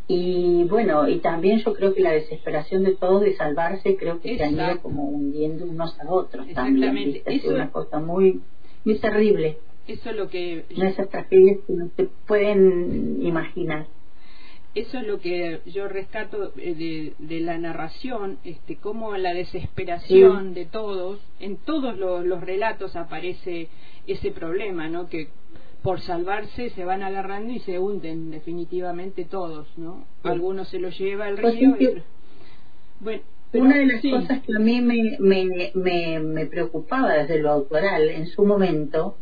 Y 0.07 0.65
bueno, 0.65 1.09
y 1.09 1.19
también 1.19 1.59
yo 1.61 1.73
creo 1.73 1.95
que 1.95 2.03
la 2.03 2.13
desesperación 2.13 2.85
de 2.85 2.95
todos 2.95 3.23
de 3.23 3.35
salvarse, 3.37 3.97
creo 3.97 4.21
que 4.21 4.37
se 4.37 4.45
han 4.45 4.55
ido 4.55 4.81
como 4.83 5.05
hundiendo 5.09 5.65
unos 5.65 5.99
a 5.99 6.11
otros 6.13 6.47
también. 6.53 6.77
Exactamente. 6.85 7.19
sido 7.21 7.53
Eso- 7.53 7.55
una 7.55 7.71
cosa 7.71 7.99
muy, 8.01 8.41
muy 8.85 8.99
terrible. 8.99 9.59
Eso 9.89 10.11
es 10.11 10.17
lo 10.17 10.29
que 10.29 10.65
esas 10.71 11.09
tragedias 11.09 11.59
que 11.67 11.73
no 11.75 11.89
se 11.97 12.09
pueden 12.27 13.19
imaginar. 13.23 13.87
Eso 14.75 14.99
es 14.99 15.07
lo 15.07 15.21
que 15.21 15.61
yo 15.67 15.89
rescato 15.89 16.53
eh, 16.57 16.75
de, 16.75 17.15
de 17.19 17.41
la 17.41 17.59
narración, 17.59 18.39
este, 18.45 18.77
cómo 18.77 19.17
la 19.17 19.33
desesperación 19.33 20.55
de 20.55 20.65
todos, 20.67 21.21
en 21.41 21.57
todos 21.57 21.97
los, 21.97 22.25
los 22.25 22.41
relatos 22.41 22.97
aparece 22.97 23.69
ese 24.07 24.31
problema, 24.33 24.89
¿no? 24.89 25.09
Que 25.09 25.29
por 25.83 26.01
salvarse 26.01 26.71
se 26.71 26.85
van 26.85 27.03
agarrando 27.03 27.53
y 27.53 27.59
se 27.61 27.79
hunden 27.79 28.31
definitivamente 28.31 29.25
todos, 29.25 29.67
¿no? 29.77 30.07
Sí. 30.23 30.29
Algunos 30.29 30.69
se 30.69 30.79
los 30.79 30.99
lleva 30.99 31.29
el 31.29 31.39
Pues 31.41 31.55
río 31.59 31.77
sí, 31.79 31.85
y 31.85 32.03
Bueno, 33.01 33.23
pero 33.53 33.65
Una 33.65 33.77
de 33.77 33.87
las 33.87 34.01
sí, 34.01 34.11
cosas 34.11 34.43
que 34.43 34.53
a 34.57 34.59
mí 34.59 34.81
me, 34.81 35.17
me, 35.21 35.71
me, 35.75 36.19
me 36.21 36.47
preocupaba 36.47 37.13
desde 37.13 37.39
lo 37.41 37.51
autoral 37.51 38.09
en 38.09 38.27
su 38.27 38.45
momento, 38.45 39.17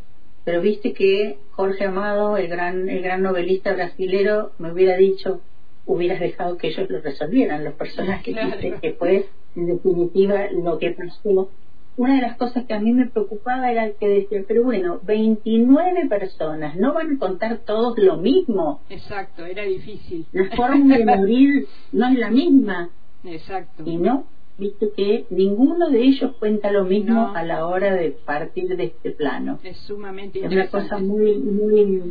pero 0.44 0.61
viste 0.61 0.92
que 0.92 1.38
Jorge 1.52 1.84
Amado, 1.84 2.37
el 2.37 2.49
gran, 2.49 2.88
el 2.88 3.02
gran 3.02 3.22
novelista 3.22 3.72
brasilero, 3.72 4.52
me 4.58 4.72
hubiera 4.72 4.96
dicho, 4.96 5.40
hubieras 5.87 6.20
dejado 6.20 6.56
que 6.56 6.68
ellos 6.68 6.88
lo 6.90 7.00
resolvieran, 7.00 7.64
los 7.64 7.75
personajes, 7.75 8.34
Claro. 8.34 8.50
¿viste? 8.61 8.78
que 8.80 8.92
fue 8.94 9.26
en 9.56 9.66
definitiva 9.66 10.46
lo 10.52 10.78
que 10.78 10.90
pasó. 10.92 11.50
Una 11.99 12.14
de 12.16 12.22
las 12.22 12.38
cosas 12.38 12.64
que 12.64 12.72
a 12.72 12.80
mí 12.80 12.90
me 12.92 13.06
preocupaba 13.06 13.70
era 13.70 13.90
que 13.90 14.08
decía, 14.08 14.42
pero 14.49 14.62
bueno, 14.64 14.99
29 15.02 16.06
personas, 16.08 16.75
¿no 16.76 16.94
van 16.94 17.16
a 17.16 17.18
contar 17.18 17.58
todos 17.58 17.99
lo 17.99 18.16
mismo? 18.16 18.80
Exacto, 18.88 19.44
era 19.44 19.62
difícil. 19.64 20.25
La 20.32 20.49
forma 20.56 20.96
de 20.96 21.04
morir 21.04 21.66
no 21.92 22.08
es 22.08 22.18
la 22.18 22.30
misma. 22.30 22.88
Exacto. 23.25 23.82
Y 23.84 23.96
no, 23.99 24.25
viste 24.59 24.90
que 24.97 25.26
ninguno 25.30 25.90
de 25.90 26.02
ellos 26.02 26.37
cuenta 26.38 26.71
lo 26.71 26.85
mismo 26.85 27.14
No. 27.14 27.35
a 27.35 27.42
la 27.42 27.66
hora 27.66 27.94
de 27.94 28.11
partir 28.11 28.76
de 28.76 28.85
este 28.85 29.11
plano. 29.12 29.59
Es 29.62 29.76
sumamente 29.78 30.38
Es 30.38 30.44
una 30.47 30.64
interesante. 30.64 30.88
cosa 30.88 30.99
muy, 31.02 31.38
muy, 31.38 32.02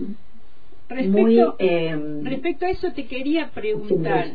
Respecto, 0.90 1.20
muy... 1.22 1.40
eh, 1.60 2.20
respecto 2.24 2.66
a 2.66 2.70
eso 2.70 2.92
te 2.94 3.06
quería 3.08 3.52
preguntar. 3.52 4.26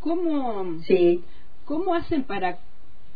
¿cómo, 0.00 0.80
sí, 0.82 1.22
¿cómo 1.64 1.94
hacen 1.94 2.24
para 2.24 2.58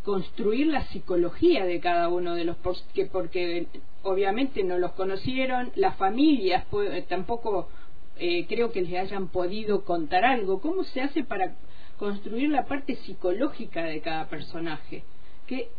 construir 0.03 0.67
la 0.67 0.83
psicología 0.87 1.63
de 1.65 1.79
cada 1.79 2.09
uno 2.09 2.33
de 2.35 2.43
los 2.43 2.57
que 2.93 3.05
porque 3.05 3.67
obviamente 4.03 4.63
no 4.63 4.79
los 4.79 4.91
conocieron 4.93 5.71
las 5.75 5.95
familias 5.97 6.65
pues, 6.71 7.07
tampoco 7.07 7.69
eh, 8.17 8.45
creo 8.47 8.71
que 8.71 8.81
les 8.81 8.99
hayan 8.99 9.27
podido 9.27 9.83
contar 9.85 10.25
algo 10.25 10.59
cómo 10.59 10.83
se 10.85 11.01
hace 11.01 11.23
para 11.23 11.55
construir 12.01 12.49
la 12.49 12.65
parte 12.65 12.95
psicológica 12.95 13.83
de 13.83 14.01
cada 14.01 14.27
personaje 14.27 15.03
que 15.45 15.69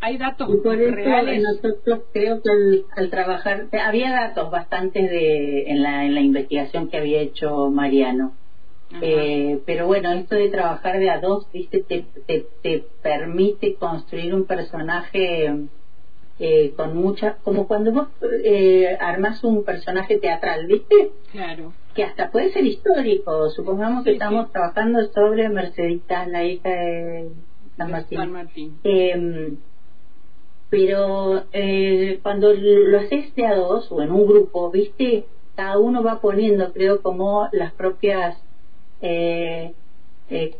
hay 0.00 0.18
datos 0.18 0.48
y 0.52 0.56
por 0.64 0.80
eso 0.80 0.94
reales. 0.96 1.42
nosotros 1.42 2.00
creo 2.12 2.42
que 2.42 2.50
al, 2.50 2.84
al 2.96 3.10
trabajar, 3.10 3.68
había 3.80 4.10
datos 4.10 4.50
bastantes 4.50 5.08
de, 5.08 5.70
en, 5.70 5.80
la, 5.84 6.06
en 6.06 6.14
la 6.16 6.22
investigación 6.22 6.88
que 6.88 6.96
había 6.96 7.20
hecho 7.20 7.70
Mariano. 7.70 8.32
Eh, 9.00 9.60
pero 9.64 9.86
bueno, 9.86 10.10
esto 10.10 10.34
de 10.34 10.48
trabajar 10.48 10.98
de 10.98 11.08
a 11.08 11.20
dos, 11.20 11.46
viste, 11.52 11.84
te, 11.84 12.04
te, 12.26 12.46
te 12.62 12.84
permite 13.00 13.76
construir 13.76 14.34
un 14.34 14.46
personaje 14.46 15.68
eh, 16.40 16.72
con 16.74 16.96
mucha, 16.96 17.36
como 17.44 17.68
cuando 17.68 17.92
vos 17.92 18.08
eh, 18.42 18.96
armas 18.98 19.44
un 19.44 19.62
personaje 19.62 20.18
teatral, 20.18 20.66
viste, 20.66 21.12
claro 21.30 21.72
que 21.94 22.04
hasta 22.04 22.30
puede 22.30 22.52
ser 22.52 22.64
histórico. 22.64 23.50
Supongamos 23.50 24.04
que 24.04 24.10
Sí, 24.10 24.14
estamos 24.16 24.46
sí. 24.46 24.52
trabajando 24.52 25.06
sobre 25.12 25.48
Merceditas, 25.48 26.28
la 26.28 26.44
hija 26.44 26.68
de 26.68 27.30
San 27.76 27.90
Martín. 27.90 28.18
San 28.18 28.32
Martín 28.32 28.78
Eh, 28.84 29.54
pero 30.70 31.44
eh, 31.52 32.20
cuando 32.22 32.52
lo 32.52 32.98
haces 33.00 33.34
de 33.34 33.44
a 33.44 33.56
dos 33.56 33.90
o 33.90 34.02
en 34.02 34.12
un 34.12 34.26
grupo, 34.26 34.70
viste, 34.70 35.26
cada 35.56 35.78
uno 35.78 36.02
va 36.02 36.20
poniendo, 36.20 36.72
creo, 36.72 37.02
como 37.02 37.48
las 37.52 37.72
propias, 37.72 38.38
eh, 39.02 39.72
eh, 40.28 40.54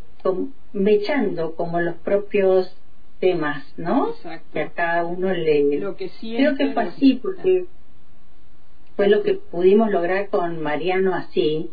mechando 0.73 1.55
como 1.55 1.79
los 1.81 1.95
propios 1.97 2.77
temas, 3.21 3.65
¿no? 3.77 4.11
Exacto. 4.11 4.49
Que 4.53 4.61
a 4.63 4.71
cada 4.71 5.05
uno 5.05 5.33
le... 5.33 5.79
Lo 5.79 5.97
que 5.97 6.11
creo 6.21 6.57
que 6.57 6.73
fue 6.73 6.83
así, 6.85 7.15
porque 7.23 7.67
fue 8.97 9.09
lo 9.09 9.23
que 9.23 9.35
pudimos 9.35 9.91
lograr 9.91 10.29
con 10.29 10.61
Mariano 10.61 11.15
así, 11.15 11.71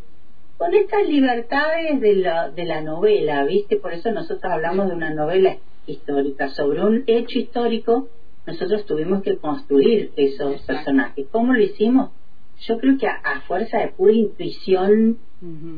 con 0.57 0.73
estas 0.73 1.07
libertades 1.07 1.99
de 2.01 2.15
la, 2.15 2.49
de 2.49 2.65
la 2.65 2.81
novela, 2.81 3.43
¿viste? 3.45 3.77
Por 3.77 3.93
eso 3.93 4.11
nosotros 4.11 4.51
hablamos 4.51 4.87
de 4.89 4.95
una 4.95 5.13
novela 5.13 5.57
histórica, 5.85 6.49
sobre 6.49 6.83
un 6.83 7.03
hecho 7.07 7.39
histórico, 7.39 8.09
nosotros 8.45 8.85
tuvimos 8.85 9.23
que 9.23 9.37
construir 9.37 10.11
esos 10.15 10.61
personajes. 10.61 11.27
¿Cómo 11.31 11.53
lo 11.53 11.61
hicimos? 11.61 12.11
Yo 12.61 12.79
creo 12.79 12.97
que 12.97 13.07
a, 13.07 13.41
fuerza 13.47 13.79
de 13.79 13.89
pura 13.89 14.13
intuición 14.13 15.19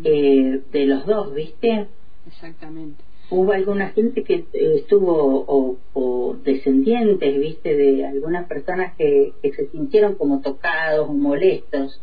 eh, 0.04 0.62
de 0.72 0.86
los 0.86 1.06
dos, 1.06 1.34
¿viste? 1.34 1.88
Exactamente. 2.28 3.04
Hubo 3.32 3.52
alguna 3.52 3.90
gente 3.90 4.24
que 4.24 4.46
eh, 4.54 4.76
estuvo, 4.76 5.46
o, 5.48 5.78
o, 5.94 6.36
descendientes, 6.44 7.40
¿viste? 7.40 7.76
De 7.76 8.06
algunas 8.06 8.48
personas 8.48 8.96
que, 8.96 9.34
que 9.42 9.52
se 9.54 9.68
sintieron 9.68 10.16
como 10.16 10.42
tocados 10.42 11.08
o 11.10 11.14
molestos 11.14 12.02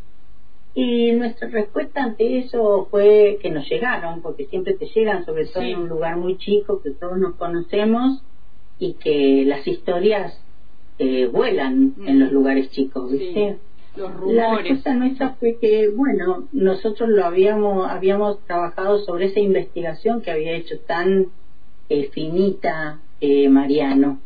y 0.78 1.12
nuestra 1.12 1.48
respuesta 1.48 2.04
ante 2.04 2.38
eso 2.38 2.86
fue 2.90 3.38
que 3.40 3.48
nos 3.48 3.66
llegaron, 3.66 4.20
porque 4.20 4.44
siempre 4.44 4.74
te 4.74 4.84
llegan, 4.84 5.24
sobre 5.24 5.46
todo 5.46 5.62
en 5.62 5.78
un 5.78 5.88
lugar 5.88 6.18
muy 6.18 6.36
chico 6.36 6.82
que 6.82 6.90
todos 6.90 7.18
nos 7.18 7.34
conocemos 7.36 8.22
y 8.78 8.92
que 8.92 9.44
las 9.46 9.66
historias 9.66 10.38
eh, 10.98 11.28
vuelan 11.28 11.94
en 12.06 12.20
los 12.20 12.30
mm. 12.30 12.34
lugares 12.34 12.70
chicos, 12.72 13.10
¿viste? 13.10 13.56
Los 13.96 14.14
rumores. 14.14 14.36
La 14.36 14.56
respuesta 14.56 14.94
nuestra 14.94 15.30
fue 15.40 15.58
que, 15.60 15.88
bueno, 15.88 16.48
nosotros 16.52 17.08
lo 17.08 17.24
habíamos, 17.24 17.90
habíamos 17.90 18.44
trabajado 18.44 18.98
sobre 19.04 19.26
esa 19.26 19.40
investigación 19.40 20.22
que 20.22 20.30
había 20.30 20.52
hecho 20.52 20.78
tan 20.80 21.26
eh, 21.88 22.10
finita 22.12 23.00
eh, 23.20 23.48
Mariano 23.48 24.20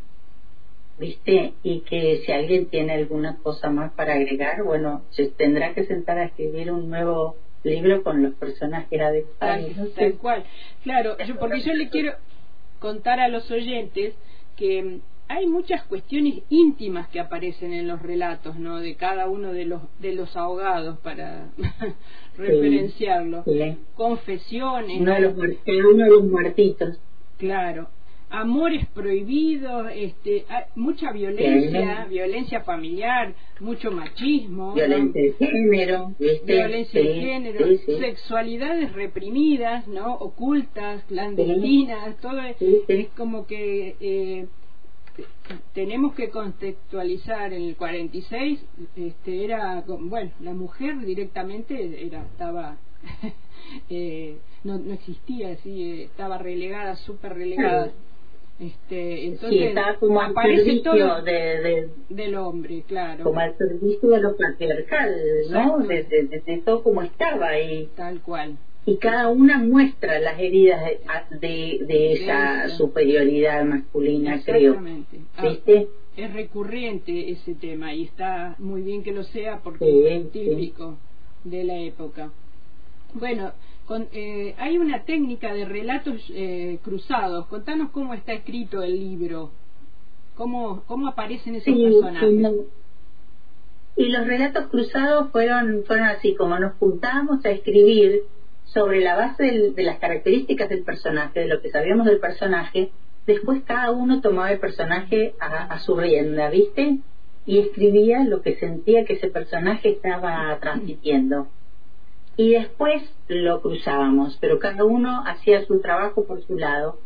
¿viste? 1.01 1.55
Y 1.63 1.79
que 1.81 2.21
si 2.23 2.31
alguien 2.31 2.67
tiene 2.67 2.93
alguna 2.93 3.37
cosa 3.37 3.71
más 3.71 3.91
para 3.93 4.13
agregar, 4.13 4.63
bueno, 4.63 5.01
se 5.09 5.27
tendrá 5.27 5.73
que 5.73 5.83
sentar 5.85 6.19
a 6.19 6.25
escribir 6.25 6.71
un 6.71 6.89
nuevo 6.89 7.35
libro 7.63 8.03
con 8.03 8.21
los 8.21 8.35
personajes 8.35 9.01
adecuados. 9.01 9.65
Tal, 9.75 9.91
tal 9.95 10.13
cual. 10.13 10.43
Claro, 10.83 11.17
yo, 11.25 11.37
porque 11.37 11.61
yo 11.61 11.73
le 11.73 11.89
quiero 11.89 12.13
contar 12.79 13.19
a 13.19 13.27
los 13.27 13.49
oyentes 13.49 14.13
que 14.55 14.99
hay 15.31 15.47
muchas 15.47 15.83
cuestiones 15.85 16.43
íntimas 16.49 17.07
que 17.09 17.19
aparecen 17.19 17.73
en 17.73 17.87
los 17.87 18.01
relatos, 18.01 18.57
¿no? 18.57 18.79
De 18.79 18.95
cada 18.95 19.27
uno 19.27 19.53
de 19.53 19.65
los 19.65 19.81
de 19.99 20.13
los 20.13 20.35
ahogados 20.35 20.99
para 20.99 21.49
referenciarlo. 22.37 23.43
Confesiones. 23.95 24.99
Uno 24.99 25.13
de 25.13 25.21
los, 25.21 25.33
uno 25.33 26.03
de 26.03 26.09
los 26.09 26.23
muertitos. 26.25 26.99
Claro. 27.37 27.87
Amores 28.33 28.85
prohibidos, 28.93 29.87
este, 29.93 30.45
mucha 30.75 31.11
violencia, 31.11 32.05
violencia 32.09 32.61
familiar, 32.61 33.33
mucho 33.59 33.91
machismo, 33.91 34.73
violencia 34.73 35.21
de 35.21 35.33
género, 35.33 36.15
violencia 36.17 37.01
de 37.01 37.13
género, 37.13 37.67
sexualidades 37.99 38.93
reprimidas, 38.93 39.85
no, 39.89 40.13
ocultas, 40.13 41.03
clandestinas, 41.09 42.15
todo 42.21 42.39
es, 42.87 43.09
como 43.17 43.47
que 43.47 43.97
eh, 43.99 44.47
tenemos 45.73 46.13
que 46.15 46.29
contextualizar 46.29 47.53
en 47.53 47.63
el 47.63 47.75
46 47.75 48.59
este 48.95 49.43
era 49.43 49.83
bueno 49.87 50.31
la 50.39 50.53
mujer 50.53 50.99
directamente 50.99 52.05
era 52.05 52.23
estaba 52.23 52.77
eh, 53.89 54.37
no, 54.63 54.77
no 54.77 54.93
existía 54.93 55.51
así 55.53 56.03
estaba 56.03 56.37
relegada 56.37 56.95
súper 56.95 57.33
relegada 57.33 57.91
este, 58.61 59.25
entonces, 59.25 59.73
sí, 59.73 59.97
como 59.99 60.21
al 60.21 60.35
servicio 60.35 61.21
de, 61.23 61.89
del 62.09 62.35
hombre, 62.35 62.83
claro. 62.87 63.23
Como 63.23 63.39
al 63.39 63.57
servicio 63.57 64.09
de 64.09 64.21
lo 64.21 64.37
patriarcal, 64.37 65.15
¿no? 65.49 65.79
De, 65.79 66.03
de, 66.03 66.61
todo 66.63 66.83
como 66.83 67.01
estaba 67.01 67.47
ahí. 67.47 67.89
Tal 67.95 68.21
cual. 68.21 68.57
Y 68.85 68.97
cada 68.97 69.29
una 69.29 69.59
muestra 69.59 70.19
las 70.19 70.39
heridas 70.39 70.81
de, 71.29 71.79
de, 71.87 72.13
esa 72.13 72.69
superioridad 72.69 73.63
masculina, 73.63 74.41
creo. 74.43 74.81
Ah, 75.37 75.43
¿Viste? 75.43 75.87
es 76.15 76.33
recurrente 76.33 77.31
ese 77.31 77.55
tema 77.55 77.93
y 77.93 78.03
está 78.03 78.55
muy 78.59 78.81
bien 78.81 79.03
que 79.03 79.11
lo 79.11 79.23
sea 79.23 79.59
porque 79.63 80.15
es 80.15 80.31
típico 80.31 80.97
de 81.43 81.63
la 81.63 81.77
época. 81.79 82.31
Bueno, 83.13 83.53
eh, 84.13 84.55
hay 84.57 84.77
una 84.77 85.03
técnica 85.03 85.53
de 85.53 85.65
relatos 85.65 86.21
eh, 86.29 86.79
cruzados. 86.83 87.47
Contanos 87.47 87.91
cómo 87.91 88.13
está 88.13 88.33
escrito 88.33 88.83
el 88.83 88.99
libro, 88.99 89.51
cómo, 90.35 90.83
cómo 90.85 91.07
aparecen 91.07 91.55
esos 91.55 91.75
personajes. 91.75 92.51
Y 93.97 94.05
los 94.07 94.25
relatos 94.25 94.67
cruzados 94.67 95.31
fueron, 95.31 95.83
fueron 95.85 96.07
así, 96.07 96.35
como 96.35 96.57
nos 96.59 96.73
juntamos 96.75 97.43
a 97.45 97.51
escribir 97.51 98.23
sobre 98.73 99.01
la 99.01 99.15
base 99.15 99.71
de 99.75 99.83
las 99.83 99.99
características 99.99 100.69
del 100.69 100.83
personaje, 100.83 101.41
de 101.41 101.47
lo 101.47 101.61
que 101.61 101.69
sabíamos 101.69 102.05
del 102.05 102.19
personaje, 102.19 102.91
después 103.27 103.63
cada 103.63 103.91
uno 103.91 104.21
tomaba 104.21 104.51
el 104.51 104.59
personaje 104.59 105.35
a, 105.39 105.65
a 105.65 105.79
su 105.79 105.95
rienda, 105.95 106.49
¿viste? 106.49 106.99
Y 107.45 107.59
escribía 107.59 108.23
lo 108.23 108.41
que 108.41 108.55
sentía 108.55 109.05
que 109.05 109.13
ese 109.13 109.27
personaje 109.27 109.89
estaba 109.89 110.57
transmitiendo 110.61 111.47
y 112.37 112.53
después 112.53 113.03
lo 113.27 113.61
cruzábamos, 113.61 114.37
pero 114.39 114.59
cada 114.59 114.83
uno 114.85 115.23
hacía 115.25 115.65
su 115.65 115.79
trabajo 115.81 116.25
por 116.25 116.41
su 116.43 116.57
lado 116.57 116.97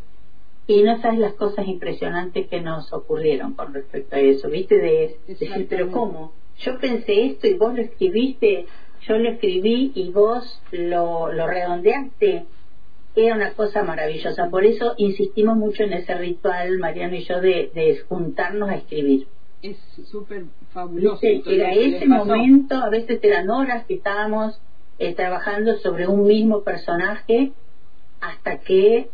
y 0.67 0.81
no 0.83 0.99
sabes 1.01 1.19
las 1.19 1.33
cosas 1.33 1.67
impresionantes 1.67 2.47
que 2.47 2.61
nos 2.61 2.91
ocurrieron 2.93 3.53
con 3.53 3.73
respecto 3.73 4.15
a 4.15 4.19
eso, 4.19 4.49
¿viste? 4.49 4.77
De, 4.77 5.17
decir, 5.27 5.67
pero 5.69 5.91
¿cómo? 5.91 6.33
Yo 6.59 6.79
pensé 6.79 7.25
esto 7.25 7.47
y 7.47 7.55
vos 7.55 7.75
lo 7.75 7.81
escribiste, 7.81 8.65
yo 9.07 9.17
lo 9.17 9.29
escribí 9.29 9.91
y 9.95 10.09
vos 10.11 10.61
lo, 10.71 11.31
lo 11.31 11.47
redondeaste. 11.47 12.45
Era 13.15 13.35
una 13.35 13.53
cosa 13.53 13.83
maravillosa, 13.83 14.49
por 14.49 14.65
eso 14.65 14.93
insistimos 14.97 15.55
mucho 15.55 15.83
en 15.83 15.93
ese 15.93 16.15
ritual, 16.15 16.79
Mariano 16.79 17.15
y 17.15 17.23
yo, 17.23 17.39
de, 17.39 17.71
de 17.73 17.97
juntarnos 18.09 18.69
a 18.69 18.75
escribir. 18.75 19.27
Es 19.61 19.77
súper 20.11 20.43
fabuloso. 20.73 21.25
Era 21.25 21.71
ese 21.71 22.05
momento, 22.07 22.75
a 22.75 22.89
veces 22.89 23.19
eran 23.23 23.49
horas 23.49 23.85
que 23.85 23.95
estábamos 23.95 24.59
eh, 24.99 25.13
trabajando 25.13 25.77
sobre 25.77 26.07
un 26.07 26.27
mismo 26.27 26.63
personaje 26.63 27.53
hasta 28.19 28.59
que 28.59 29.09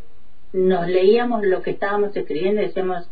nos 0.54 0.88
leíamos 0.88 1.46
lo 1.46 1.62
que 1.62 1.72
estábamos 1.72 2.16
escribiendo 2.16 2.62
y 2.62 2.66
decíamos, 2.66 3.10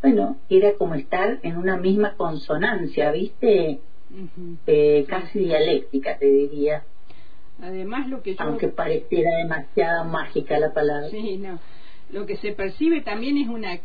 bueno, 0.00 0.36
era 0.48 0.74
como 0.74 0.94
estar 0.94 1.40
en 1.42 1.56
una 1.56 1.76
misma 1.76 2.14
consonancia, 2.16 3.10
¿viste? 3.10 3.80
Eh, 4.66 5.04
casi 5.08 5.40
dialéctica, 5.40 6.18
te 6.18 6.26
diría. 6.26 6.84
Además, 7.60 8.08
lo 8.08 8.22
que 8.22 8.36
Aunque 8.38 8.68
pareciera 8.68 9.36
demasiado 9.38 10.04
mágica 10.04 10.58
la 10.58 10.72
palabra. 10.72 11.10
Sí, 11.10 11.38
no. 11.38 11.58
Lo 12.10 12.24
que 12.24 12.36
se 12.36 12.52
percibe 12.52 13.02
también 13.02 13.36
es 13.36 13.48
una 13.48 13.78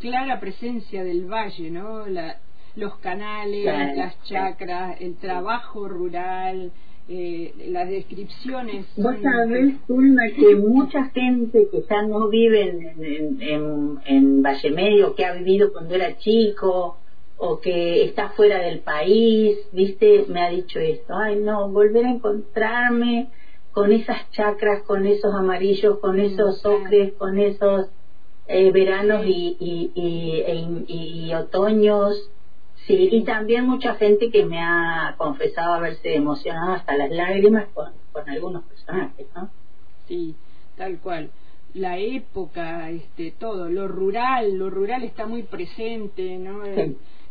clara 0.00 0.38
presencia 0.38 1.02
del 1.02 1.26
valle, 1.26 1.70
¿no? 1.70 2.06
La, 2.06 2.36
los 2.76 2.96
canales, 2.98 3.64
las 3.96 4.22
chacras, 4.24 5.00
el 5.00 5.16
trabajo 5.16 5.88
rural, 5.88 6.70
eh, 7.08 7.54
las 7.70 7.88
descripciones. 7.88 8.86
Vos 8.96 9.14
sabés, 9.22 9.74
Zulma, 9.86 10.22
que 10.36 10.54
mucha 10.56 11.04
gente 11.06 11.68
que 11.70 11.84
ya 11.88 12.02
no 12.02 12.28
vive 12.28 12.68
en, 12.68 13.42
en, 13.42 13.98
en, 14.04 14.42
Valle 14.42 14.70
Medio, 14.70 15.14
que 15.14 15.24
ha 15.24 15.32
vivido 15.32 15.72
cuando 15.72 15.94
era 15.94 16.16
chico 16.18 16.98
o 17.38 17.60
que 17.60 18.04
está 18.04 18.30
fuera 18.30 18.60
del 18.60 18.80
país, 18.80 19.58
viste, 19.72 20.24
me 20.28 20.42
ha 20.42 20.48
dicho 20.48 20.78
esto, 20.78 21.14
ay 21.16 21.36
no, 21.36 21.68
volver 21.68 22.06
a 22.06 22.10
encontrarme 22.10 23.28
con 23.72 23.92
esas 23.92 24.30
chacras, 24.30 24.82
con 24.84 25.06
esos 25.06 25.34
amarillos, 25.34 25.98
con 25.98 26.18
esos 26.18 26.64
ocres, 26.64 27.12
con 27.14 27.38
esos 27.38 27.88
eh, 28.46 28.70
veranos 28.70 29.26
y, 29.26 29.56
y, 29.60 29.92
y, 29.94 31.28
y, 31.28 31.34
otoños 31.34 32.30
Sí, 32.86 33.08
y 33.10 33.24
también 33.24 33.66
mucha 33.66 33.94
gente 33.96 34.30
que 34.30 34.44
me 34.44 34.62
ha 34.62 35.16
confesado 35.18 35.74
haberse 35.74 36.14
emocionado 36.14 36.74
hasta 36.74 36.96
las 36.96 37.10
lágrimas 37.10 37.66
con, 37.74 37.92
con 38.12 38.30
algunos 38.30 38.64
personajes, 38.64 39.26
¿no? 39.34 39.50
Sí, 40.06 40.36
tal 40.76 41.00
cual. 41.00 41.30
La 41.74 41.98
época, 41.98 42.88
este, 42.90 43.32
todo, 43.32 43.68
lo 43.68 43.88
rural, 43.88 44.56
lo 44.56 44.70
rural 44.70 45.02
está 45.02 45.26
muy 45.26 45.42
presente, 45.42 46.38
¿no? 46.38 46.62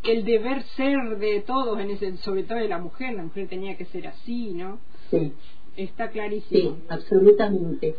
El, 0.08 0.26
deber 0.26 0.64
ser 0.76 1.18
de 1.18 1.42
todos, 1.42 1.80
en 1.80 1.90
ese, 1.92 2.18
sobre 2.18 2.44
todo 2.44 2.58
de 2.58 2.68
la 2.68 2.80
mujer, 2.80 3.14
la 3.14 3.24
mujer 3.24 3.48
tenía 3.48 3.76
que 3.78 3.86
ser 3.86 4.08
así, 4.08 4.52
¿no? 4.54 4.80
Sí. 5.12 5.34
Está 5.78 6.10
clarísimo. 6.10 6.76
Sí, 6.76 6.84
absolutamente. 6.90 7.96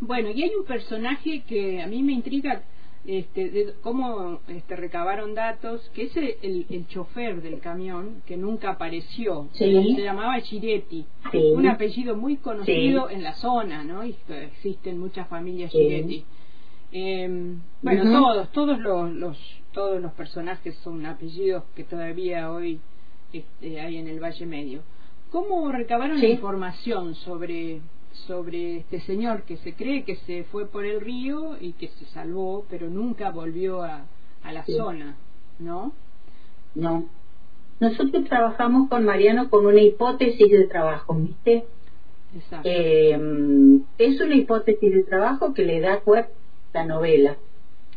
Bueno, 0.00 0.30
y 0.30 0.42
hay 0.42 0.50
un 0.54 0.64
personaje 0.66 1.42
que 1.48 1.80
a 1.82 1.86
mí 1.86 2.02
me 2.02 2.12
intriga 2.12 2.62
este, 3.06 3.50
de 3.50 3.74
cómo 3.82 4.40
este, 4.48 4.76
recabaron 4.76 5.34
datos, 5.34 5.90
que 5.94 6.04
es 6.04 6.16
el, 6.16 6.66
el 6.70 6.86
chofer 6.88 7.42
del 7.42 7.60
camión, 7.60 8.22
que 8.26 8.36
nunca 8.36 8.70
apareció, 8.70 9.48
Sí. 9.52 9.94
se 9.94 10.02
llamaba 10.02 10.40
Giretti, 10.40 11.04
Sí. 11.30 11.38
un 11.54 11.66
apellido 11.66 12.16
muy 12.16 12.36
conocido 12.36 13.08
Sí. 13.08 13.14
en 13.14 13.22
la 13.22 13.34
zona, 13.34 13.84
¿no? 13.84 14.04
Y 14.06 14.16
existen 14.28 14.98
muchas 14.98 15.28
familias. 15.28 15.70
Giretti. 15.70 16.24
Eh, 16.92 17.56
bueno, 17.82 18.04
todos, 18.04 18.52
todos 18.52 18.78
los, 18.78 19.12
los, 19.12 19.38
todos 19.74 20.00
los 20.00 20.12
personajes 20.12 20.74
son 20.84 21.04
apellidos 21.04 21.64
que 21.74 21.84
todavía 21.84 22.50
hoy 22.50 22.80
este, 23.32 23.80
hay 23.80 23.98
en 23.98 24.08
el 24.08 24.20
Valle 24.22 24.46
Medio. 24.46 24.80
¿Cómo 25.30 25.70
recabaron 25.72 26.18
Sí. 26.18 26.28
la 26.28 26.32
información 26.34 27.14
sobre 27.16 27.80
sobre 28.28 28.76
este 28.78 29.00
señor 29.00 29.42
que 29.42 29.56
se 29.56 29.74
cree 29.74 30.04
que 30.04 30.14
se 30.14 30.44
fue 30.44 30.66
por 30.66 30.84
el 30.84 31.00
río 31.00 31.56
y 31.60 31.72
que 31.72 31.88
se 31.88 32.04
salvó, 32.06 32.64
pero 32.70 32.88
nunca 32.88 33.30
volvió 33.32 33.82
a, 33.82 34.04
a 34.44 34.52
la 34.52 34.64
Sí. 34.64 34.76
zona, 34.76 35.16
¿no? 35.58 35.92
No. 36.76 37.06
Nosotros 37.80 38.24
trabajamos 38.28 38.88
con 38.88 39.04
Mariano 39.04 39.50
con 39.50 39.66
una 39.66 39.80
hipótesis 39.80 40.48
de 40.48 40.68
trabajo, 40.68 41.14
¿viste? 41.16 41.64
Exacto. 42.36 42.68
Eh, 42.70 43.18
es 43.98 44.20
una 44.20 44.36
hipótesis 44.36 44.92
de 44.94 45.02
trabajo 45.02 45.52
que 45.52 45.64
le 45.64 45.80
da 45.80 45.98
cuerpo 46.00 46.32
a 46.72 46.78
la 46.78 46.84
novela. 46.86 47.36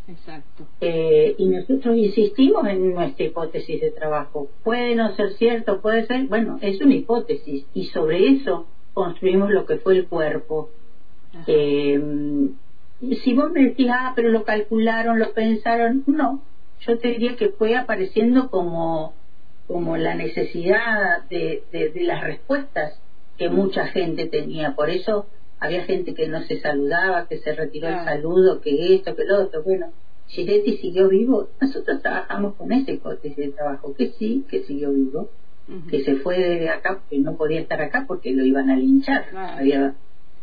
Exacto. 0.08 0.66
Eh, 0.80 1.36
y 1.38 1.50
nosotros 1.50 1.98
insistimos 1.98 2.66
en 2.68 2.94
nuestra 2.94 3.26
hipótesis 3.26 3.82
de 3.82 3.92
trabajo. 3.92 4.48
Puede 4.64 4.96
no 4.96 5.14
ser 5.16 5.34
cierto, 5.34 5.82
puede 5.82 6.06
ser, 6.06 6.28
bueno, 6.28 6.58
es 6.62 6.80
una 6.82 6.96
hipótesis 6.96 7.66
y 7.74 7.86
sobre 7.86 8.30
eso 8.30 8.68
construimos 8.94 9.50
lo 9.52 9.66
que 9.66 9.78
fue 9.78 9.98
el 9.98 10.08
cuerpo. 10.08 10.70
Eh, 11.46 12.00
si 13.24 13.34
vos 13.34 13.52
me 13.52 13.66
decís, 13.66 13.90
ah, 13.92 14.14
pero 14.16 14.30
lo 14.30 14.44
calcularon, 14.44 15.20
lo 15.20 15.34
pensaron, 15.34 16.04
no, 16.08 16.42
yo 16.80 16.98
te 16.98 17.10
diría 17.10 17.36
que 17.36 17.50
fue 17.50 17.76
apareciendo 17.76 18.50
como, 18.50 19.14
como 19.68 19.98
la 19.98 20.16
necesidad 20.16 21.24
de, 21.30 21.64
de, 21.72 21.90
de 21.90 22.04
las 22.04 22.24
respuestas 22.24 23.00
que 23.38 23.50
mucha 23.50 23.88
gente 23.88 24.26
tenía. 24.28 24.74
Por 24.74 24.90
eso 24.90 25.28
había 25.60 25.84
gente 25.86 26.14
que 26.14 26.28
no 26.28 26.42
se 26.44 26.60
saludaba, 26.60 27.28
que 27.28 27.40
se 27.40 27.54
retiró 27.54 27.88
el 27.88 28.04
saludo, 28.06 28.62
que 28.62 28.96
esto, 28.96 29.16
que 29.16 29.26
lo 29.26 29.44
otro. 29.44 29.64
Bueno, 29.64 29.88
Giretti 30.28 30.78
siguió 30.78 31.10
vivo. 31.10 31.50
Nosotros 31.60 32.02
trabajamos 32.02 32.56
con 32.56 32.72
esa 32.72 32.92
hipótesis 32.92 33.38
de 33.38 33.52
trabajo, 33.52 33.94
que 33.96 34.12
sí, 34.20 34.46
que 34.50 34.64
siguió 34.64 34.92
vivo, 34.92 35.30
que 35.90 36.04
se 36.04 36.16
fue 36.18 36.38
de 36.38 36.70
acá, 36.70 37.02
que 37.10 37.20
no 37.20 37.36
podía 37.36 37.60
estar 37.62 37.82
acá 37.82 38.06
porque 38.08 38.32
lo 38.34 38.46
iban 38.46 38.70
a 38.70 38.78
linchar. 38.78 39.30
Claro. 39.30 39.58
Había 39.58 39.96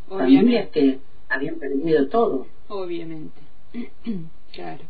familias 0.08 0.68
que 0.70 0.98
habían 1.28 1.56
perdido 1.56 2.08
todo. 2.08 2.46
Obviamente. 2.68 3.40
claro. 4.52 4.82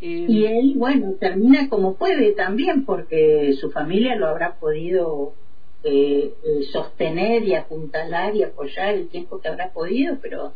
Eh, 0.00 0.26
Y 0.28 0.44
él, 0.44 0.74
bueno, 0.76 1.12
termina 1.18 1.68
como 1.68 1.94
puede 1.94 2.32
también, 2.32 2.84
porque 2.84 3.54
su 3.60 3.70
familia 3.70 4.16
lo 4.16 4.26
habrá 4.28 4.54
podido 4.54 5.34
eh, 5.84 6.34
eh, 6.44 6.62
sostener 6.72 7.44
y 7.44 7.54
apuntalar 7.54 8.34
y 8.34 8.42
apoyar 8.42 8.94
el 8.94 9.08
tiempo 9.08 9.40
que 9.40 9.48
habrá 9.48 9.72
podido, 9.72 10.18
pero 10.20 10.52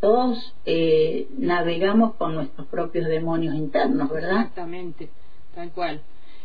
todos 0.00 0.54
eh, 0.64 1.28
navegamos 1.36 2.14
con 2.14 2.34
nuestros 2.34 2.66
propios 2.68 3.06
demonios 3.06 3.54
internos, 3.54 4.08
¿verdad? 4.10 4.40
Exactamente, 4.40 5.10
tal 5.54 5.70
cual. 5.72 6.00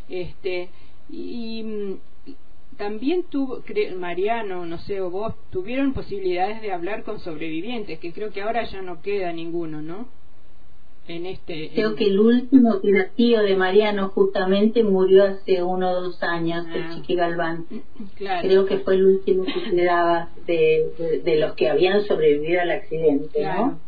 Este 0.10 0.70
y, 1.10 1.64
mm, 1.64 1.94
también 2.78 3.24
tuvo 3.24 3.64
Mariano, 3.98 4.66
no 4.66 4.78
sé, 4.80 5.00
o 5.00 5.10
vos 5.10 5.34
tuvieron 5.50 5.94
posibilidades 5.94 6.62
de 6.62 6.74
hablar 6.74 7.04
con 7.04 7.20
sobrevivientes, 7.20 8.00
que 8.00 8.12
creo 8.12 8.32
que 8.32 8.42
ahora 8.42 8.66
ya 8.66 8.82
no 8.82 9.02
queda 9.02 9.32
ninguno, 9.32 9.82
¿no? 9.82 10.08
En 11.08 11.26
este 11.28 11.70
Creo 11.74 11.92
en- 11.92 11.96
que 11.98 12.06
el 12.06 12.20
último 12.20 12.80
tío 13.16 13.42
de 13.42 13.56
Mariano 13.56 14.10
justamente 14.10 14.84
murió 14.84 15.24
hace 15.26 15.62
uno 15.62 15.92
o 15.92 16.02
dos 16.02 16.24
años, 16.24 16.66
Ah. 16.68 16.76
el 16.76 16.96
Chiqui 16.96 17.16
Galván. 17.16 17.66
claro, 18.16 18.48
Creo 18.48 18.66
que 18.66 18.78
fue 18.80 18.96
el 18.96 19.06
último 19.06 19.44
que 19.46 19.72
quedaba 19.76 20.30
de, 20.48 20.92
de, 20.98 21.20
de 21.20 21.36
los 21.38 21.54
que 21.54 21.70
habían 21.70 22.04
sobrevivido 22.06 22.62
al 22.62 22.72
accidente, 22.72 23.40
claro. 23.40 23.66
¿no? 23.66 23.80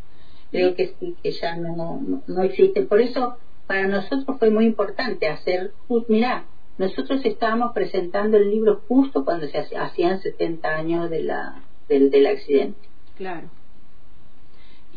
creo 0.51 0.75
que 0.75 0.93
sí, 0.99 1.15
que 1.21 1.31
ya 1.31 1.57
no, 1.57 1.75
no, 2.07 2.23
no 2.27 2.43
existe. 2.43 2.83
Por 2.83 3.01
eso, 3.01 3.35
para 3.67 3.87
nosotros 3.87 4.37
fue 4.39 4.49
muy 4.49 4.65
importante 4.65 5.27
hacer, 5.27 5.71
mirá, 6.07 6.45
nosotros 6.77 7.19
estábamos 7.25 7.73
presentando 7.73 8.37
el 8.37 8.49
libro 8.51 8.81
justo 8.87 9.25
cuando 9.25 9.47
se 9.47 9.57
hacían 9.57 10.21
70 10.21 10.69
años 10.75 11.09
de 11.09 11.23
la, 11.23 11.63
del, 11.89 12.11
del 12.11 12.27
accidente. 12.27 12.79
Claro. 13.17 13.49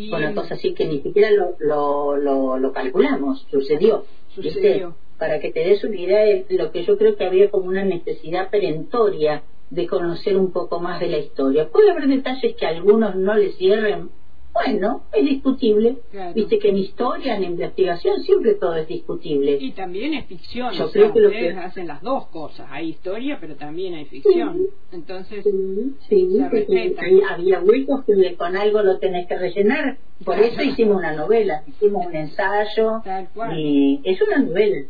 Y 0.00 0.12
una 0.12 0.34
cosa 0.34 0.54
así 0.54 0.72
que 0.74 0.86
ni 0.86 1.00
siquiera 1.00 1.30
lo, 1.30 1.56
lo, 1.58 2.16
lo, 2.16 2.58
lo 2.58 2.72
calculamos, 2.72 3.46
sucedió. 3.50 4.04
¿viste? 4.36 4.50
Sucedió. 4.52 4.94
Para 5.18 5.38
que 5.40 5.50
te 5.50 5.60
des 5.60 5.84
una 5.84 6.00
idea 6.00 6.20
de 6.24 6.46
lo 6.50 6.72
que 6.72 6.84
yo 6.84 6.96
creo 6.96 7.16
que 7.16 7.24
había 7.24 7.50
como 7.50 7.66
una 7.66 7.84
necesidad 7.84 8.48
perentoria 8.50 9.42
de 9.68 9.86
conocer 9.86 10.36
un 10.36 10.52
poco 10.52 10.80
más 10.80 11.00
de 11.00 11.08
la 11.08 11.18
historia. 11.18 11.68
Puede 11.68 11.90
haber 11.90 12.08
detalles 12.08 12.56
que 12.56 12.66
a 12.66 12.70
algunos 12.70 13.14
no 13.16 13.34
les 13.34 13.56
cierren. 13.56 14.10
Bueno, 14.52 15.04
es 15.12 15.24
discutible. 15.24 15.98
Claro. 16.10 16.34
Viste 16.34 16.58
que 16.58 16.68
en 16.70 16.76
historia, 16.78 17.36
en 17.36 17.44
investigación, 17.44 18.20
siempre 18.20 18.54
todo 18.54 18.74
es 18.76 18.88
discutible. 18.88 19.56
y 19.60 19.72
también 19.72 20.12
es 20.14 20.26
ficción, 20.26 20.72
Yo 20.74 20.86
o 20.86 20.90
creo 20.90 21.04
sea, 21.06 21.12
que 21.14 21.20
lo 21.20 21.28
ustedes 21.28 21.54
que- 21.54 21.60
hacen 21.60 21.86
las 21.86 22.02
dos 22.02 22.26
cosas, 22.28 22.66
hay 22.70 22.88
historia, 22.90 23.38
pero 23.40 23.54
también 23.56 23.94
hay 23.94 24.06
ficción. 24.06 24.58
Sí. 24.58 24.66
Entonces, 24.92 25.44
Sí, 25.44 25.94
sí, 26.08 26.36
Se 26.36 26.48
respeta. 26.48 27.02
había 27.34 27.60
huecos 27.60 28.04
que 28.04 28.34
con 28.36 28.56
algo 28.56 28.82
lo 28.82 28.98
tenés 28.98 29.26
que 29.28 29.38
rellenar. 29.38 29.98
Por 30.24 30.34
Claro. 30.36 30.52
eso 30.52 30.62
hicimos 30.62 30.96
una 30.98 31.12
novela, 31.14 31.62
hicimos 31.66 32.04
un 32.06 32.14
ensayo. 32.16 33.00
Tal 33.04 33.28
cual. 33.32 33.58
Y 33.58 34.00
es 34.04 34.20
una 34.20 34.38
novela. 34.38 34.86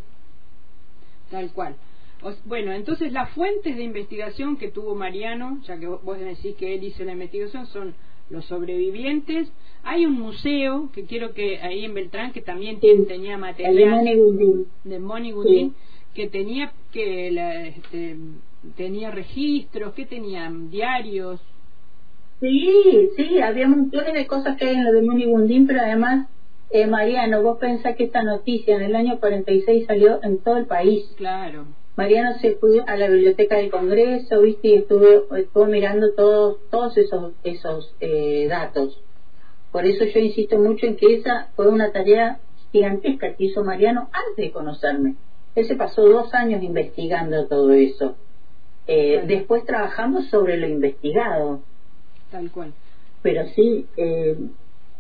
Tal 1.31 1.51
cual. 1.53 1.77
O- 2.23 2.33
bueno, 2.45 2.73
entonces 2.73 3.13
las 3.13 3.31
fuentes 3.31 3.77
de 3.77 3.83
investigación 3.83 4.57
que 4.57 4.71
tuvo 4.71 4.95
Mariano, 4.95 5.61
ya 5.67 5.79
que 5.79 5.87
vos 5.87 6.19
decís 6.19 6.57
que 6.57 6.75
él 6.75 6.85
hizo 6.85 7.05
la 7.05 7.13
investigación, 7.13 7.67
son 7.67 7.95
los 8.31 8.45
sobrevivientes. 8.47 9.53
Hay 9.83 10.07
un 10.07 10.13
museo 10.13 10.91
que 10.93 11.05
quiero 11.05 11.33
que 11.35 11.59
ahí 11.61 11.85
en 11.85 11.95
Beltrán 11.95 12.33
que 12.33 12.41
también 12.43 12.81
tiene- 12.81 13.05
tenía 13.05 13.35
El 13.35 13.41
de 13.41 13.47
material 13.47 13.91
Moni 13.91 14.15
Gundín. 14.17 14.67
de 14.85 14.99
Moni 14.99 15.33
Gundín, 15.33 15.75
que 16.15 16.29
tenía 16.29 16.73
que 16.93 17.31
la- 17.31 17.67
este, 17.67 18.17
tenía 18.77 19.11
registros, 19.11 19.95
que 19.95 20.07
tenían 20.07 20.71
diarios. 20.71 21.41
Sí, 22.41 23.11
sí, 23.17 23.41
había 23.41 23.69
montones 23.69 24.15
de 24.15 24.27
cosas 24.27 24.57
que 24.57 24.67
hay 24.67 24.75
en 24.77 24.85
lo 24.85 24.93
de 24.93 25.03
Moni 25.03 25.25
Gundín, 25.27 25.67
pero 25.67 25.81
además, 25.81 26.29
eh, 26.71 26.87
Mariano, 26.87 27.43
vos 27.43 27.59
pensás 27.59 27.97
que 27.97 28.05
esta 28.05 28.23
noticia 28.23 28.77
en 28.77 28.83
el 28.83 28.95
año 28.97 29.19
46 29.21 29.87
salió 29.87 30.21
en 30.23 30.39
todo 30.39 30.57
el 30.57 30.67
país. 30.67 31.13
Claro, 31.17 31.67
Mariano 32.01 32.39
se 32.39 32.55
fue 32.55 32.81
a 32.87 32.97
la 32.97 33.09
biblioteca 33.09 33.57
del 33.59 33.71
Congreso, 33.71 34.41
viste, 34.41 34.69
y 34.69 34.75
estuvo, 34.77 35.37
estuvo 35.37 35.67
mirando 35.67 36.15
todos, 36.15 36.57
todos 36.71 36.97
esos, 36.97 37.35
esos 37.45 37.95
eh, 38.01 38.47
datos. 38.49 38.99
Por 39.71 39.85
eso 39.85 40.05
yo 40.07 40.19
insisto 40.19 40.59
mucho 40.59 40.87
en 40.87 40.97
que 40.97 41.17
esa 41.17 41.49
fue 41.57 41.69
una 41.69 41.93
tarea 41.93 42.41
gigantesca 42.73 43.35
que 43.35 43.45
hizo 43.45 43.63
Mariano 43.65 44.09
antes 44.13 44.37
de 44.47 44.51
conocerme. 44.51 45.17
Él 45.55 45.67
se 45.67 45.77
pasó 45.77 46.09
dos 46.09 46.33
años 46.33 46.63
investigando 46.63 47.47
todo 47.49 47.71
eso. 47.73 48.17
Eh, 48.87 49.17
Bueno. 49.17 49.29
Después 49.29 49.67
trabajamos 49.67 50.27
sobre 50.31 50.57
lo 50.57 50.69
investigado, 50.69 51.61
tal 52.31 52.51
cual. 52.51 52.73
pero 53.21 53.47
sí, 53.49 53.85
eh, 53.99 54.39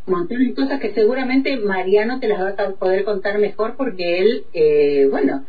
montones 0.06 0.48
de 0.48 0.54
cosas 0.54 0.78
que 0.78 0.92
seguramente 0.92 1.56
Mariano 1.56 2.20
te 2.20 2.28
las 2.28 2.42
va 2.42 2.50
a 2.50 2.70
poder 2.72 3.04
contar 3.04 3.38
mejor 3.38 3.76
porque 3.78 4.18
él, 4.20 4.44
eh, 4.52 5.08
bueno, 5.10 5.46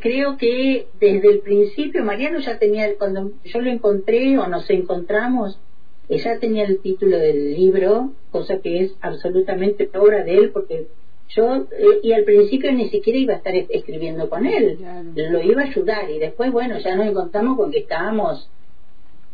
creo 0.00 0.36
que 0.36 0.88
desde 1.00 1.28
el 1.28 1.40
principio 1.40 2.04
Mariano 2.04 2.38
ya 2.40 2.58
tenía, 2.58 2.96
cuando 2.98 3.30
yo 3.44 3.60
lo 3.60 3.70
encontré 3.70 4.38
o 4.38 4.46
nos 4.46 4.68
encontramos, 4.70 5.58
eh, 6.08 6.18
ya 6.18 6.38
tenía 6.38 6.64
el 6.64 6.80
título 6.80 7.18
del 7.18 7.54
libro, 7.54 8.12
cosa 8.30 8.58
que 8.60 8.80
es 8.82 8.96
absolutamente 9.00 9.88
obra 9.94 10.22
de 10.24 10.34
él 10.38 10.50
porque 10.52 10.86
yo, 11.28 11.66
eh, 11.72 12.00
y 12.02 12.12
al 12.12 12.24
principio 12.24 12.72
ni 12.72 12.88
siquiera 12.88 13.18
iba 13.18 13.34
a 13.34 13.36
estar 13.38 13.54
es- 13.54 13.66
escribiendo 13.70 14.28
con 14.28 14.46
él, 14.46 14.76
Claro. 14.78 15.08
lo 15.14 15.42
iba 15.42 15.62
a 15.62 15.66
ayudar 15.66 16.10
y 16.10 16.18
después, 16.18 16.52
bueno, 16.52 16.78
ya 16.78 16.94
nos 16.94 17.06
encontramos 17.06 17.56
con 17.56 17.70
que 17.72 17.78
estábamos 17.80 18.48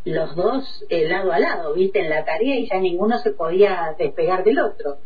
los 0.04 0.34
dos 0.34 0.84
eh, 0.88 1.08
lado 1.08 1.30
a 1.32 1.38
lado, 1.38 1.74
viste, 1.74 2.00
en 2.00 2.10
la 2.10 2.24
tarea 2.24 2.58
y 2.58 2.68
ya 2.68 2.78
ninguno 2.80 3.18
se 3.18 3.30
podía 3.30 3.94
despegar 3.98 4.42
del 4.44 4.58
otro. 4.58 4.96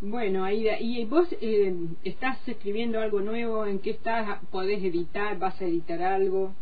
Bueno, 0.00 0.44
Aida, 0.44 0.78
¿y 0.78 1.04
vos 1.06 1.26
eh, 1.40 1.74
estás 2.04 2.36
escribiendo 2.46 3.00
algo 3.00 3.20
nuevo? 3.20 3.64
¿En 3.64 3.78
qué 3.78 3.90
estás? 3.90 4.40
¿Podés 4.50 4.82
editar? 4.84 5.38
¿Vas 5.38 5.60
a 5.60 5.64
editar 5.64 6.02
algo? 6.02 6.52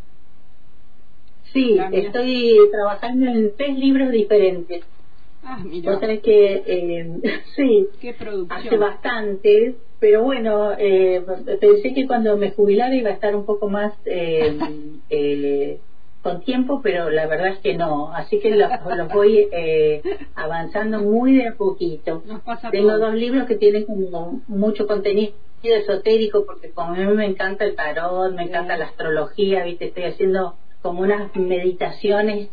Sí, 1.53 1.77
estoy 1.93 2.59
trabajando 2.71 3.27
en 3.27 3.57
tres 3.57 3.77
libros 3.77 4.11
diferentes. 4.13 4.85
Ah, 5.43 5.59
mira, 5.65 5.91
Vos 5.93 6.01
sabés 6.01 6.21
que, 6.21 6.63
eh, 6.67 7.21
sí, 7.57 7.87
qué 8.01 8.11
hace 8.11 8.25
producción. 8.25 8.81
bastante, 8.81 9.75
pero 9.99 10.23
bueno, 10.23 10.73
eh, 10.79 11.23
pensé 11.61 11.93
que 11.93 12.07
cuando 12.07 12.37
me 12.37 12.53
jubilara 12.53 12.95
iba 12.95 13.11
a 13.11 13.15
estar 13.15 13.35
un 13.35 13.45
poco 13.45 13.69
más 13.69 13.93
eh, 14.07 14.57
eh, 15.11 15.81
con 16.25 16.41
tiempo, 16.41 16.81
pero 16.83 17.11
la 17.11 17.27
verdad 17.27 17.49
es 17.49 17.59
que 17.59 17.75
no. 17.75 18.11
Así 18.13 18.41
que 18.41 18.57
los, 18.57 18.71
los 18.97 19.13
voy 19.13 19.47
eh, 19.53 20.03
avanzando 20.35 21.01
muy 21.01 21.37
de 21.37 21.49
a 21.49 21.55
poquito. 21.55 22.23
Nos 22.27 22.41
pasa 22.41 22.71
Tengo 22.71 22.89
todo. 22.89 23.11
dos 23.11 23.15
libros 23.15 23.47
que 23.47 23.57
tienen 23.57 23.85
como 23.85 24.41
mucho 24.49 24.87
contenido 24.87 25.35
esotérico 25.63 26.45
porque 26.45 26.71
como 26.71 26.95
a 26.95 26.97
mí 26.97 27.07
me 27.15 27.27
encanta 27.27 27.65
el 27.65 27.75
tarot, 27.75 28.35
me 28.35 28.45
encanta 28.45 28.77
la 28.77 28.87
astrología, 28.87 29.65
viste, 29.65 29.87
estoy 29.87 30.05
haciendo 30.05 30.57
como 30.83 31.03
unas 31.03 31.35
meditaciones 31.37 32.51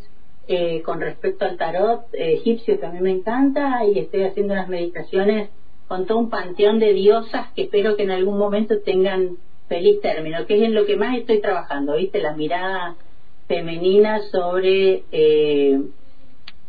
eh, 0.48 0.82
con 0.82 1.00
respecto 1.00 1.44
al 1.44 1.56
tarot 1.56 2.06
eh, 2.14 2.34
egipcio 2.34 2.78
que 2.80 2.86
a 2.86 2.90
mí 2.90 3.00
me 3.00 3.10
encanta 3.10 3.84
y 3.84 3.98
estoy 3.98 4.24
haciendo 4.24 4.54
unas 4.54 4.68
meditaciones 4.68 5.50
con 5.88 6.06
todo 6.06 6.18
un 6.18 6.30
panteón 6.30 6.78
de 6.78 6.94
diosas 6.94 7.48
que 7.54 7.64
espero 7.64 7.96
que 7.96 8.04
en 8.04 8.12
algún 8.12 8.38
momento 8.38 8.80
tengan 8.80 9.36
feliz 9.68 10.00
término, 10.00 10.46
que 10.46 10.56
es 10.56 10.62
en 10.62 10.74
lo 10.74 10.86
que 10.86 10.96
más 10.96 11.16
estoy 11.16 11.40
trabajando, 11.40 11.96
viste, 11.96 12.20
la 12.20 12.34
mirada 12.34 12.96
femenina 13.48 14.20
sobre, 14.30 15.04
eh, 15.10 15.80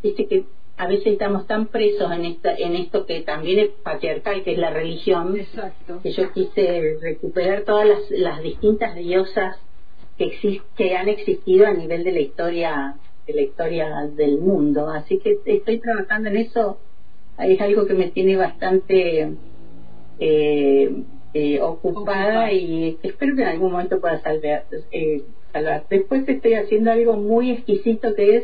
viste 0.01 0.27
que 0.27 0.45
a 0.77 0.87
veces 0.87 1.07
estamos 1.07 1.45
tan 1.45 1.67
presos 1.67 2.11
en 2.11 2.25
esta, 2.25 2.53
en 2.55 2.75
esto 2.75 3.05
que 3.05 3.21
también 3.21 3.59
es 3.59 3.69
patriarcal, 3.83 4.43
que 4.43 4.53
es 4.53 4.57
la 4.57 4.71
religión, 4.71 5.37
Exacto. 5.37 5.99
que 6.01 6.11
yo 6.11 6.31
quise 6.31 6.97
recuperar 6.99 7.63
todas 7.63 7.87
las, 7.87 8.09
las 8.09 8.41
distintas 8.41 8.95
diosas 8.95 9.57
que, 10.17 10.25
exist, 10.25 10.63
que 10.75 10.95
han 10.95 11.09
existido 11.09 11.67
a 11.67 11.73
nivel 11.73 12.03
de 12.03 12.11
la 12.11 12.19
historia 12.19 12.95
de 13.25 13.33
la 13.33 13.41
historia 13.41 14.11
del 14.17 14.37
mundo 14.37 14.89
así 14.89 15.17
que 15.17 15.37
estoy 15.45 15.79
trabajando 15.79 16.27
en 16.27 16.35
eso 16.35 16.77
es 17.37 17.61
algo 17.61 17.85
que 17.85 17.93
me 17.93 18.09
tiene 18.09 18.35
bastante 18.35 19.29
eh, 20.19 21.03
eh, 21.33 21.61
ocupada 21.61 21.91
Ocupada. 21.91 22.51
y 22.51 22.97
espero 23.01 23.35
que 23.35 23.41
en 23.41 23.47
algún 23.47 23.71
momento 23.71 23.99
pueda 23.99 24.21
salvar, 24.21 24.65
eh, 24.91 25.23
después 25.89 26.27
estoy 26.27 26.53
haciendo 26.55 26.91
algo 26.91 27.13
muy 27.17 27.51
exquisito 27.51 28.15
que 28.15 28.37
es 28.37 28.43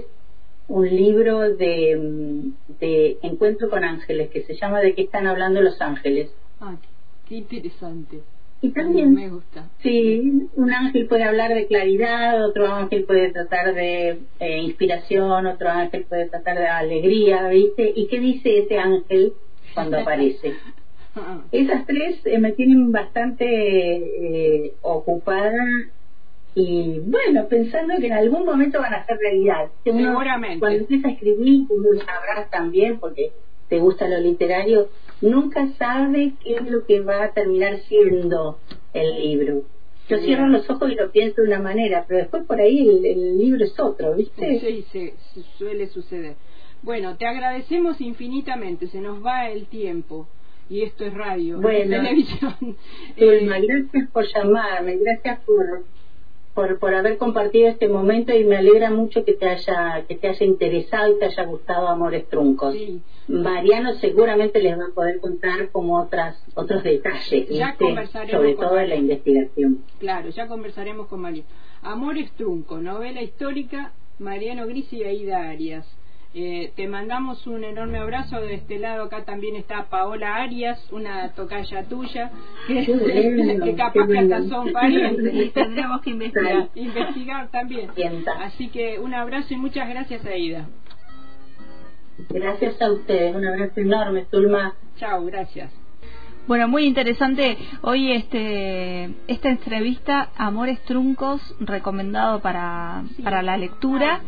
un 0.68 0.88
libro 0.88 1.56
de, 1.56 1.96
mm, 1.98 2.78
de 2.80 3.18
encuentro 3.24 3.70
con 3.70 3.84
ángeles 3.84 4.30
que 4.30 4.44
se 4.44 4.56
llama 4.56 4.82
de 4.82 4.94
qué 4.94 5.02
están 5.02 5.26
hablando 5.26 5.62
los 5.62 5.82
ángeles 5.82 6.30
Ah, 6.60 6.76
qué 7.28 7.36
interesante. 7.36 8.22
y 8.62 8.70
también 8.70 9.14
Me 9.14 9.30
gusta. 9.30 9.70
Sí, 9.82 10.48
un 10.56 10.72
ángel 10.74 11.08
puede 11.08 11.24
hablar 11.24 11.54
de 11.54 11.66
claridad, 11.66 12.46
otro 12.46 12.68
ángel 12.68 13.06
puede 13.06 13.32
tratar 13.32 13.74
de 13.74 14.18
eh, 14.40 14.58
inspiración, 14.58 15.46
otro 15.48 15.70
ángel 15.70 16.04
puede 16.08 16.28
tratar 16.28 16.58
de 16.58 16.68
alegría, 16.68 17.48
¿viste? 17.48 17.92
¿Y 17.96 18.08
qué 18.08 18.20
dice 18.20 18.60
ese 18.60 18.78
ángel 18.78 19.34
cuando 19.74 19.98
aparece? 20.02 20.54
Ah, 21.16 21.42
Esas 21.52 21.86
tres 21.88 22.20
eh, 22.26 22.38
me 22.38 22.52
tienen 22.52 22.92
bastante 22.92 23.46
eh, 24.66 24.74
ocupada 24.82 25.54
y 26.56 27.00
bueno, 27.00 27.48
pensando 27.48 27.94
que 28.00 28.08
en 28.08 28.14
algún 28.14 28.46
momento 28.46 28.80
van 28.80 28.94
a 28.94 29.06
ser 29.06 29.18
realidad. 29.18 29.70
Uno, 29.86 29.98
Seguramente. 30.10 30.60
Cuando 30.60 30.80
empieza 30.80 31.08
a 31.08 31.12
escribir, 31.12 31.64
lo 31.70 32.00
sabrás 32.00 32.50
también 32.50 33.00
porque 33.00 33.32
te 33.70 33.80
gusta 33.80 34.08
lo 34.08 34.20
literario, 34.20 34.90
nunca 35.22 35.68
sabe 35.78 36.34
qué 36.44 36.56
es 36.56 36.70
lo 36.70 36.86
que 36.86 37.02
va 37.02 37.24
a 37.26 37.32
terminar 37.34 37.78
siendo 37.82 38.58
el 38.94 39.20
libro. 39.22 39.64
Yo 40.10 40.16
Bien. 40.18 40.24
cierro 40.24 40.48
los 40.48 40.68
ojos 40.72 40.92
y 40.92 40.96
lo 40.96 41.12
pienso 41.12 41.42
de 41.42 41.48
una 41.50 41.60
manera, 41.60 42.04
pero 42.08 42.22
después 42.22 42.44
por 42.46 42.60
ahí 42.60 42.80
el, 42.90 43.06
el 43.06 43.38
libro 43.38 43.64
es 43.64 43.80
otro, 43.80 44.16
¿viste? 44.16 44.60
Sí, 44.60 44.86
sí, 44.92 45.14
sí, 45.34 45.44
suele 45.60 45.86
suceder. 45.88 46.36
Bueno, 46.82 47.16
te 47.18 47.28
agradecemos 47.28 48.02
infinitamente, 48.02 48.88
se 48.88 49.02
nos 49.02 49.24
va 49.24 49.50
el 49.50 49.68
tiempo. 49.68 50.28
Y 50.68 50.82
esto 50.84 51.04
es 51.06 51.14
radio, 51.14 51.60
Bueno. 51.62 51.98
televisión. 52.02 52.54
Zulma, 53.18 53.58
Eh, 53.60 53.68
gracias 53.68 54.10
por 54.12 54.26
llamarme, 54.26 54.98
gracias 54.98 55.40
por, 55.42 55.84
por 56.60 56.78
por 56.78 56.94
haber 56.94 57.18
compartido 57.18 57.70
este 57.70 57.88
momento 57.88 58.34
y 58.36 58.44
me 58.44 58.58
alegra 58.58 58.90
mucho 58.90 59.24
que 59.24 59.34
te 59.34 59.48
haya 59.48 60.04
que 60.08 60.16
te 60.16 60.28
haya 60.28 60.46
interesado 60.46 61.10
y 61.16 61.20
te 61.20 61.26
haya 61.28 61.44
gustado 61.46 61.88
Amores 61.88 62.28
Truncos. 62.28 62.74
sí, 62.74 63.02
Mariano 63.30 63.94
seguramente 63.94 64.62
les 64.62 64.78
va 64.78 64.88
a 64.92 64.94
poder 64.94 65.22
contar 65.22 65.70
como 65.72 65.98
otras 66.02 66.36
otros 66.56 66.84
detalles, 66.84 67.48
Ya 67.48 67.68
¿viste? 67.68 67.86
conversaremos 67.86 68.32
sobre 68.32 68.56
con 68.56 68.66
todo 68.66 68.78
en 68.80 68.90
la 68.90 68.96
Mariano. 68.96 69.02
investigación. 69.04 69.78
claro, 70.00 70.30
ya 70.32 70.48
conversaremos 70.48 71.08
con 71.08 71.22
Mario. 71.22 71.44
Amores 71.82 72.30
Trunco, 72.34 72.80
novela 72.80 73.22
histórica, 73.22 73.94
Mariano 74.20 74.68
Grisi 74.68 74.98
y 74.98 75.04
Aida 75.04 75.50
Arias. 75.50 75.86
Eh, 76.36 76.74
te 76.76 76.88
mandamos 76.88 77.48
un 77.48 77.64
enorme 77.64 77.98
abrazo. 77.98 78.40
De 78.40 78.54
este 78.54 78.78
lado 78.78 79.06
acá 79.06 79.26
también 79.26 79.56
está 79.56 79.90
Paola 79.90 80.36
Arias, 80.36 80.80
una 80.92 81.32
tocaya 81.34 81.84
tuya, 81.86 82.32
que, 82.68 82.86
Qué 82.86 82.94
bueno, 83.36 83.66
que 83.66 83.76
capaz 83.76 84.08
que 84.08 84.20
hasta 84.20 84.44
son 84.48 84.72
parientes. 84.72 85.34
Y 85.34 85.50
tendremos 85.54 86.02
que 86.02 86.12
investigar. 86.12 86.70
investigar 86.76 87.50
también. 87.50 87.90
Sienta. 87.96 88.44
Así 88.44 88.68
que 88.68 89.00
un 89.00 89.14
abrazo 89.14 89.54
y 89.54 89.58
muchas 89.58 89.90
gracias, 89.90 90.24
Aida. 90.26 90.68
Gracias 92.30 92.80
a 92.82 92.92
ustedes, 92.92 93.36
un 93.36 93.48
abrazo 93.48 93.80
enorme, 93.80 94.26
Zulma. 94.30 94.76
Chao, 94.98 95.26
gracias. 95.26 95.72
Bueno, 96.48 96.68
muy 96.68 96.86
interesante 96.86 97.58
hoy 97.82 98.12
este 98.12 99.10
esta 99.28 99.50
entrevista 99.50 100.30
Amores 100.36 100.82
Truncos 100.82 101.42
recomendado 101.60 102.42
para, 102.42 103.04
para 103.24 103.42
la 103.42 103.56
lectura. 103.56 104.22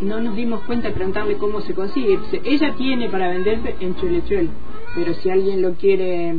No 0.00 0.20
nos 0.20 0.34
dimos 0.34 0.62
cuenta 0.62 0.88
de 0.88 0.94
preguntarle 0.94 1.36
cómo 1.36 1.60
se 1.60 1.74
consigue. 1.74 2.18
Ella 2.44 2.74
tiene 2.76 3.08
para 3.08 3.28
venderte 3.28 3.76
en 3.80 3.94
Chuelechuel, 3.94 4.48
pero 4.94 5.14
si 5.14 5.30
alguien 5.30 5.62
lo 5.62 5.74
quiere 5.74 6.36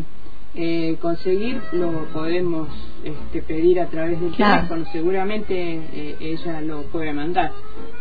eh, 0.56 0.98
conseguir, 1.02 1.62
lo 1.72 2.06
podemos 2.14 2.68
este, 3.06 3.42
pedir 3.42 3.80
a 3.80 3.88
través 3.88 4.20
del 4.20 4.32
Claro. 4.32 4.68
teléfono. 4.68 4.86
Seguramente 4.92 5.54
eh, 5.94 6.16
ella 6.20 6.60
lo 6.62 6.84
puede 6.84 7.14
mandar. 7.14 7.52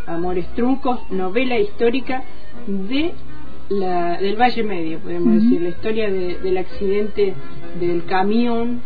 Amores 0.06 0.46
Truncos, 0.54 0.98
novela 1.12 1.58
histórica 1.58 2.24
de 2.66 3.12
la, 3.68 4.18
del 4.18 4.36
Valle 4.36 4.64
Medio, 4.64 4.98
podemos 4.98 5.34
decir, 5.42 5.60
la 5.62 5.68
historia 5.68 6.10
de- 6.10 6.38
del 6.40 6.58
accidente 6.58 7.34
del 7.80 8.04
camión 8.04 8.80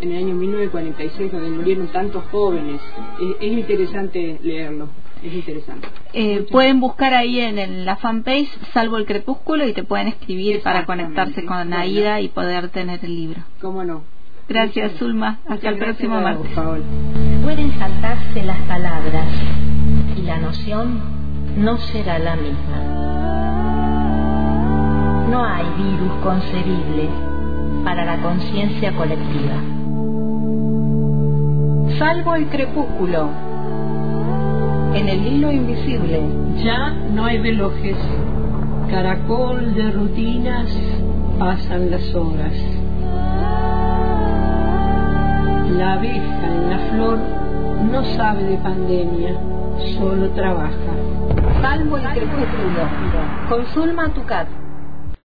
en 0.00 0.12
el 0.12 0.18
año 0.18 0.34
1946, 0.34 1.30
donde 1.30 1.50
murieron 1.50 1.88
tantos 1.88 2.24
jóvenes. 2.30 2.80
Es, 3.20 3.36
es 3.52 3.52
interesante 3.58 4.40
leerlo, 4.42 4.88
es 5.22 5.32
interesante. 5.34 5.88
Eh, 6.12 6.46
pueden 6.50 6.80
buscar 6.80 7.14
ahí 7.14 7.40
en, 7.40 7.58
el- 7.58 7.84
la 7.84 7.96
fanpage 7.96 8.48
Salvo 8.72 8.96
el 8.96 9.06
Crepúsculo 9.06 9.66
y 9.66 9.72
te 9.72 9.84
pueden 9.84 10.08
escribir 10.08 10.62
para 10.62 10.84
conectarse 10.86 11.44
con 11.44 11.56
Bueno. 11.68 11.76
Aida 11.78 12.20
y 12.20 12.28
poder 12.28 12.68
tener 12.70 13.04
el 13.04 13.14
libro. 13.14 13.40
¿Cómo 13.60 13.84
no? 13.84 14.02
Gracias, 14.48 14.86
Muchas- 14.92 14.98
Zulma. 14.98 15.38
Hasta 15.48 15.68
el 15.68 15.78
próximo 15.78 16.20
martes. 16.20 16.50
Paola. 16.52 16.82
Pueden 17.44 17.78
saltarse 17.78 18.42
las 18.42 18.58
palabras 18.62 19.28
y 20.16 20.22
la 20.22 20.38
noción 20.38 21.00
no 21.56 21.78
será 21.78 22.18
la 22.18 22.36
misma. 22.36 22.78
No 25.30 25.44
hay 25.44 25.64
virus 25.78 26.12
concebible 26.22 27.08
para 27.84 28.04
la 28.04 28.20
conciencia 28.22 28.92
colectiva. 28.94 29.54
Salvo 31.98 32.34
el 32.34 32.46
crepúsculo. 32.48 33.51
En 34.94 35.08
el 35.08 35.26
hilo 35.26 35.50
invisible. 35.50 36.20
Ya 36.62 36.90
no 36.90 37.24
hay 37.24 37.38
velojes, 37.38 37.96
caracol 38.90 39.74
de 39.74 39.90
rutinas, 39.90 40.68
pasan 41.38 41.90
las 41.90 42.14
horas. 42.14 42.52
La 45.78 45.94
abeja 45.94 46.46
en 46.46 46.70
la 46.70 46.78
flor 46.90 47.18
no 47.90 48.04
sabe 48.16 48.44
de 48.44 48.58
pandemia, 48.58 49.34
solo 49.98 50.28
trabaja. 50.30 50.92
Salvo 51.62 51.96
el 51.96 52.04
crepúsculo. 52.04 53.48
Con 53.48 53.66
Zulma 53.66 54.08
Tucat. 54.12 54.61